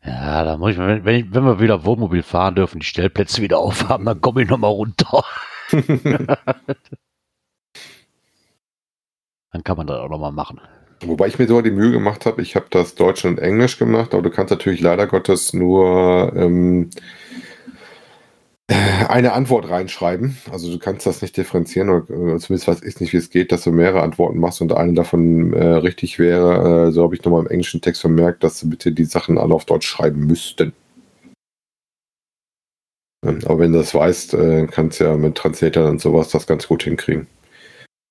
[0.06, 3.42] Ja, da muss ich, wenn, wenn, ich, wenn wir wieder Wohnmobil fahren dürfen, die Stellplätze
[3.42, 5.24] wieder aufhaben, dann komme ich nochmal runter.
[9.52, 10.60] Dann kann man das auch nochmal machen.
[11.00, 14.12] Wobei ich mir so die Mühe gemacht habe, ich habe das Deutsch und Englisch gemacht,
[14.12, 17.00] aber du kannst natürlich leider Gottes nur ähm, äh,
[18.68, 20.36] eine Antwort reinschreiben.
[20.50, 23.52] Also du kannst das nicht differenzieren, oder äh, zumindest weiß ich nicht, wie es geht,
[23.52, 26.88] dass du mehrere Antworten machst und eine davon äh, richtig wäre.
[26.88, 29.54] Äh, so habe ich nochmal im englischen Text vermerkt, dass du bitte die Sachen alle
[29.54, 30.72] auf Deutsch schreiben müssten.
[33.24, 36.46] Ähm, Aber wenn du das weißt, äh, kannst du ja mit Translator und sowas das
[36.46, 37.28] ganz gut hinkriegen.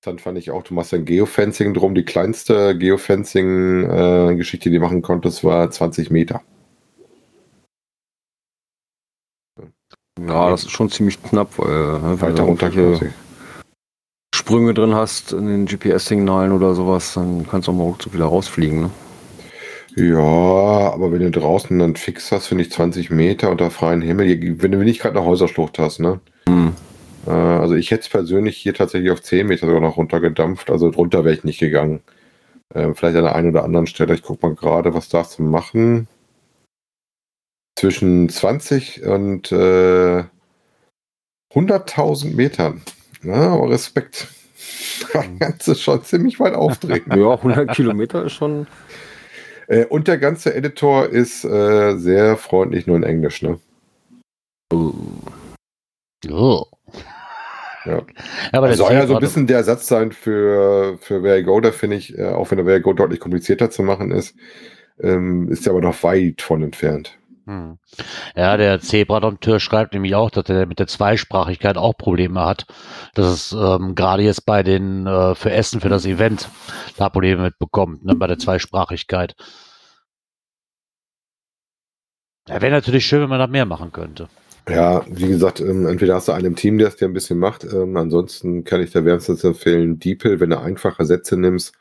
[0.02, 1.94] Dann fand ich auch, du machst ein Geofencing drum.
[1.94, 6.42] Die kleinste Geofencing-Geschichte, die du machen konntest, war 20 Meter.
[10.28, 13.10] Ja, das ist schon ziemlich knapp, weil äh, wenn Weiter du runter quasi.
[14.34, 18.26] Sprünge drin hast in den GPS-Signalen oder sowas, dann kannst du auch mal ruckzuck wieder
[18.26, 18.90] rausfliegen, ne?
[19.96, 24.60] Ja, aber wenn du draußen dann fix hast, finde ich 20 Meter unter freiem Himmel,
[24.60, 26.20] wenn du nicht gerade eine Häuserschlucht hast, ne?
[26.48, 26.72] Hm.
[27.26, 30.70] Äh, Also ich hätte es persönlich hier tatsächlich auf 10 Meter sogar noch runtergedampft.
[30.70, 32.00] Also drunter wäre ich nicht gegangen.
[32.74, 34.14] Ähm, vielleicht an der einen oder anderen Stelle.
[34.14, 36.08] Ich gucke mal gerade, was da zu machen.
[37.76, 40.24] Zwischen 20 und äh,
[41.54, 42.82] 100.000 Metern.
[43.22, 44.28] Ja, aber Respekt.
[45.12, 47.16] Da kannst du schon ziemlich weit auftreten.
[47.18, 48.66] Ja, 100 Kilometer ist schon.
[49.68, 53.42] äh, und der ganze Editor ist äh, sehr freundlich, nur in Englisch.
[53.42, 53.58] Ne?
[56.28, 56.64] Oh.
[57.84, 58.02] Ja.
[58.52, 61.60] Aber das soll ja so ein bisschen der Ersatz sein für, für Where I Go,
[61.60, 64.34] da finde ich, äh, auch wenn der Where I Go deutlich komplizierter zu machen ist,
[65.00, 67.16] ähm, ist der aber noch weit von entfernt.
[67.46, 67.78] Hm.
[68.34, 72.66] Ja, der Zebra-Dompteur schreibt nämlich auch, dass er mit der Zweisprachigkeit auch Probleme hat.
[73.14, 76.48] Dass es ähm, gerade jetzt bei den äh, für Essen, für das Event,
[76.96, 79.36] da Probleme mit bekommt, ne, bei der Zweisprachigkeit.
[82.48, 84.28] Ja, wäre natürlich schön, wenn man da mehr machen könnte.
[84.68, 87.38] Ja, wie gesagt, ähm, entweder hast du einen im Team, der es dir ein bisschen
[87.38, 87.62] macht.
[87.62, 91.72] Ähm, ansonsten kann ich da wärmstens empfehlen, DeepL, wenn du einfache Sätze nimmst,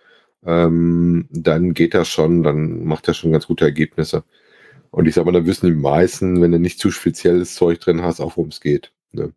[0.46, 4.24] ähm, dann geht das schon, dann macht er schon ganz gute Ergebnisse.
[4.96, 8.02] Und ich sag mal, da wissen die meisten, wenn du nicht zu spezielles Zeug drin
[8.02, 8.94] hast, auch worum es geht.
[9.12, 9.34] Ne?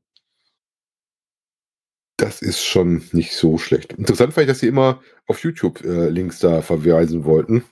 [2.17, 3.93] Das ist schon nicht so schlecht.
[3.95, 7.65] Interessant fand ich, dass sie immer auf YouTube äh, Links da verweisen wollten.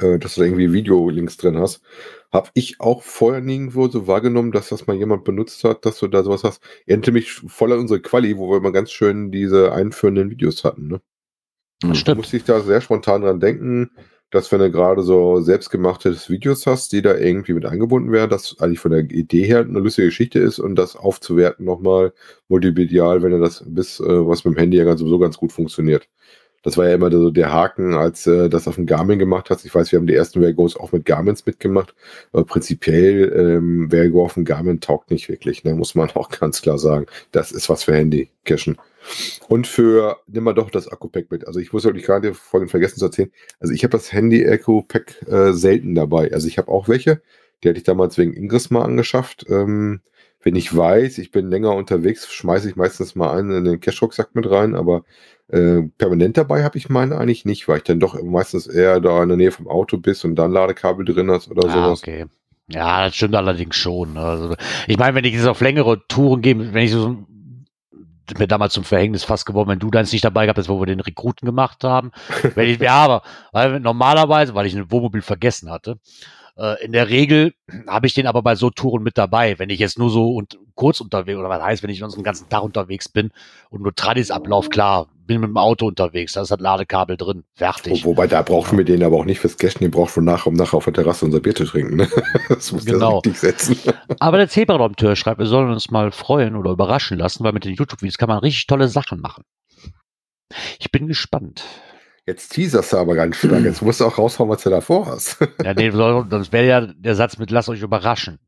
[0.00, 1.80] Äh, dass du da irgendwie Video-Links drin hast.
[2.32, 6.08] Habe ich auch vorher nirgendwo so wahrgenommen, dass das mal jemand benutzt hat, dass du
[6.08, 6.60] da sowas hast.
[6.86, 10.88] Erinnerte mich voll an unsere Quali, wo wir immer ganz schön diese einführenden Videos hatten.
[10.88, 11.00] Ne?
[12.04, 13.92] Da musste ich da sehr spontan dran denken,
[14.34, 18.58] dass wenn du gerade so selbstgemachte Videos hast, die da irgendwie mit eingebunden werden, dass
[18.58, 22.12] eigentlich von der Idee her eine lustige Geschichte ist und das aufzuwerten nochmal
[22.48, 25.52] multimedial, wenn du das bis, äh, was mit dem Handy ja ganz, sowieso ganz gut
[25.52, 26.08] funktioniert.
[26.64, 29.64] Das war ja immer so der Haken, als äh, das auf dem Garmin gemacht hast.
[29.64, 31.94] Ich weiß, wir haben die ersten Vergos auch mit Garmins mitgemacht,
[32.32, 35.74] aber prinzipiell ähm, Vergo auf dem Garmin taugt nicht wirklich, ne?
[35.74, 37.06] muss man auch ganz klar sagen.
[37.32, 38.78] Das ist was für Handy-Cachen.
[39.48, 41.46] Und für, nimm mal doch das Akku-Pack mit.
[41.46, 43.30] Also ich muss wirklich gerade vorhin vergessen zu erzählen.
[43.60, 46.32] Also ich habe das Handy-Akku-Pack äh, selten dabei.
[46.32, 47.20] Also ich habe auch welche.
[47.62, 49.46] Die hatte ich damals wegen Ingress mal angeschafft.
[49.48, 50.00] Ähm,
[50.42, 54.34] wenn ich weiß, ich bin länger unterwegs, schmeiße ich meistens mal einen in den Cash-Rucksack
[54.34, 55.04] mit rein, aber
[55.48, 59.22] äh, permanent dabei habe ich meine eigentlich nicht, weil ich dann doch meistens eher da
[59.22, 62.00] in der Nähe vom Auto bist und dann Ladekabel drin hast oder Ah, sowas.
[62.02, 62.26] okay.
[62.68, 64.14] Ja, das stimmt allerdings schon.
[64.14, 64.20] ne.
[64.20, 64.54] Also,
[64.86, 67.16] ich meine, wenn ich jetzt auf längere Touren gehe, wenn ich so
[68.38, 70.86] mir damals zum Verhängnis fast geworden, wenn du deins nicht dabei gehabt hast, wo wir
[70.86, 72.12] den Rekruten gemacht haben.
[72.54, 73.22] wenn ich, ja, aber
[73.52, 75.98] weil normalerweise, weil ich ein Wohnmobil vergessen hatte,
[76.56, 77.54] äh, in der Regel
[77.86, 79.58] habe ich den aber bei so Touren mit dabei.
[79.58, 82.24] Wenn ich jetzt nur so und kurz unterwegs, oder was heißt, wenn ich sonst den
[82.24, 83.30] ganzen Tag unterwegs bin
[83.70, 87.44] und nur Tradis Ablauf, klar, bin mit dem Auto unterwegs, da ist das Ladekabel drin,
[87.54, 88.04] fertig.
[88.04, 90.48] Wo, wobei, da brauchen wir den aber auch nicht fürs Cashen, den braucht man nachher,
[90.48, 91.96] um nachher auf der Terrasse unser Bier zu trinken.
[91.96, 92.08] Ne?
[92.48, 93.18] Das muss Genau.
[93.18, 93.76] richtig setzen.
[94.20, 97.74] Aber der Zebra-Dompteur schreibt, wir sollen uns mal freuen oder überraschen lassen, weil mit den
[97.74, 99.44] YouTube-Videos kann man richtig tolle Sachen machen.
[100.78, 101.64] Ich bin gespannt.
[102.26, 103.60] Jetzt teaserst du aber ganz stark.
[103.64, 105.38] Jetzt musst du auch raushauen, was du davor hast.
[105.62, 108.38] Ja, nee, sonst wäre ja der Satz mit Lasst euch überraschen.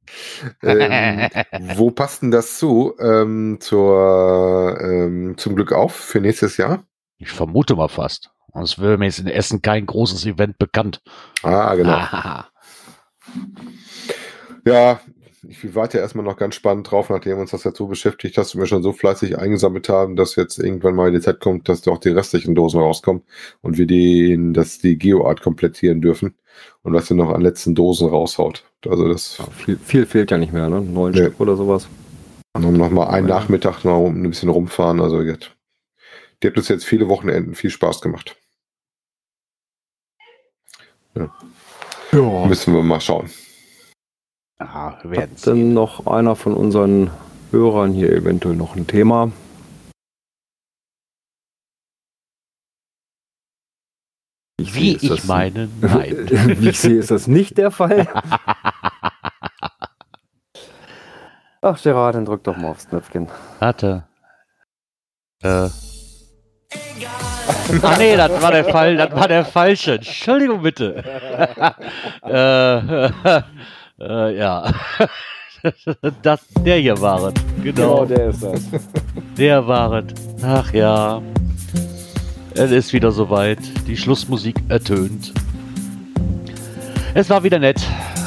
[0.62, 1.28] ähm,
[1.76, 2.94] wo passt denn das zu?
[2.98, 6.84] Ähm, zur, ähm, zum Glück auf für nächstes Jahr?
[7.18, 8.30] Ich vermute mal fast.
[8.54, 11.02] Sonst wäre mir jetzt in Essen kein großes Event bekannt.
[11.42, 11.90] Ah, genau.
[11.92, 12.46] Ah,
[14.66, 15.00] Ja,
[15.48, 18.60] ich warte erstmal noch ganz spannend drauf, nachdem uns das jetzt so beschäftigt hast und
[18.60, 21.98] wir schon so fleißig eingesammelt haben, dass jetzt irgendwann mal die Zeit kommt, dass auch
[21.98, 23.22] die restlichen Dosen rauskommen
[23.62, 26.34] und wir die, dass die Geoart komplettieren dürfen
[26.82, 28.64] und was wir noch an letzten Dosen raushaut.
[28.86, 30.80] Also das Ja, viel, viel fehlt ja nicht mehr, ne?
[30.80, 31.18] Neun Nee.
[31.18, 31.88] Stück oder sowas.
[32.58, 33.26] noch, noch mal einen.
[33.26, 35.00] Nachmittag noch ein bisschen rumfahren.
[35.00, 35.50] Also jetzt,
[36.42, 38.36] die hat uns jetzt viele Wochenenden viel Spaß gemacht.
[41.14, 42.46] Ja.
[42.46, 43.28] Müssen wir mal schauen.
[44.60, 47.10] Ja, wir werden Hat denn noch einer von unseren
[47.50, 49.30] Hörern hier eventuell noch ein Thema?
[54.58, 56.28] Wie sehe, ist ich das- meine, nein.
[56.60, 58.06] Wie ich sehe, ist das nicht der Fall.
[61.62, 63.28] Ach, Gerard, dann drück doch mal aufs Knöpfchen.
[63.58, 64.04] Warte.
[65.42, 65.68] Äh.
[67.82, 69.94] Ah nee, das war der Fall, das war der falsche.
[69.96, 71.02] Entschuldigung bitte.
[72.22, 73.42] äh,
[74.00, 74.72] äh, ja.
[76.22, 77.34] Das, der hier war es.
[77.64, 78.04] Genau.
[78.04, 78.60] der ist das.
[79.36, 80.04] Der war es.
[80.44, 81.20] Ach ja.
[82.54, 83.58] Es ist wieder soweit.
[83.88, 85.32] Die Schlussmusik ertönt.
[87.14, 87.80] Es war wieder nett.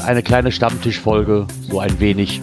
[0.06, 1.48] Eine kleine Stammtischfolge.
[1.70, 2.42] So ein wenig,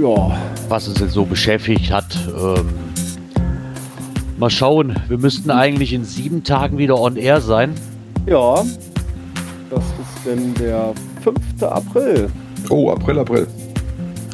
[0.00, 0.36] Ja,
[0.68, 2.16] was uns jetzt so beschäftigt hat.
[2.28, 2.68] Ähm,
[4.38, 4.94] mal schauen.
[5.08, 7.74] Wir müssten eigentlich in sieben Tagen wieder on air sein.
[8.26, 8.62] ja.
[9.68, 10.92] Das ist denn der
[11.26, 11.62] 5.
[11.62, 12.30] April.
[12.70, 13.46] Oh, April, April.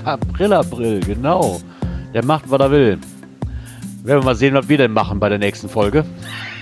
[0.05, 1.59] April, April, genau.
[2.12, 2.99] Der macht, was er will.
[4.05, 6.05] Werden wir mal sehen, was wir denn machen bei der nächsten Folge.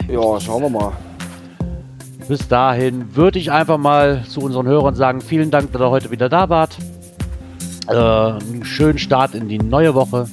[0.09, 0.93] Ja, schauen wir mal.
[2.29, 6.13] Bis dahin würde ich einfach mal zu unseren Hörern sagen, vielen Dank, dass ihr heute
[6.13, 6.79] wieder da wart.
[7.89, 10.29] Äh, einen schönen Start in die neue Woche.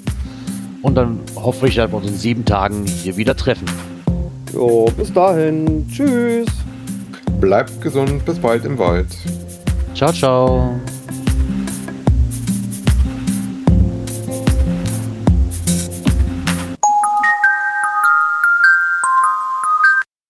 [0.84, 3.66] Und dann hoffe ich, dass wir uns in sieben Tagen hier wieder treffen.
[4.54, 5.88] Jo, bis dahin.
[5.90, 6.50] Tschüss.
[7.42, 9.08] Bleibt gesund, bis bald im Wald.
[9.98, 10.97] Ciao, ciao.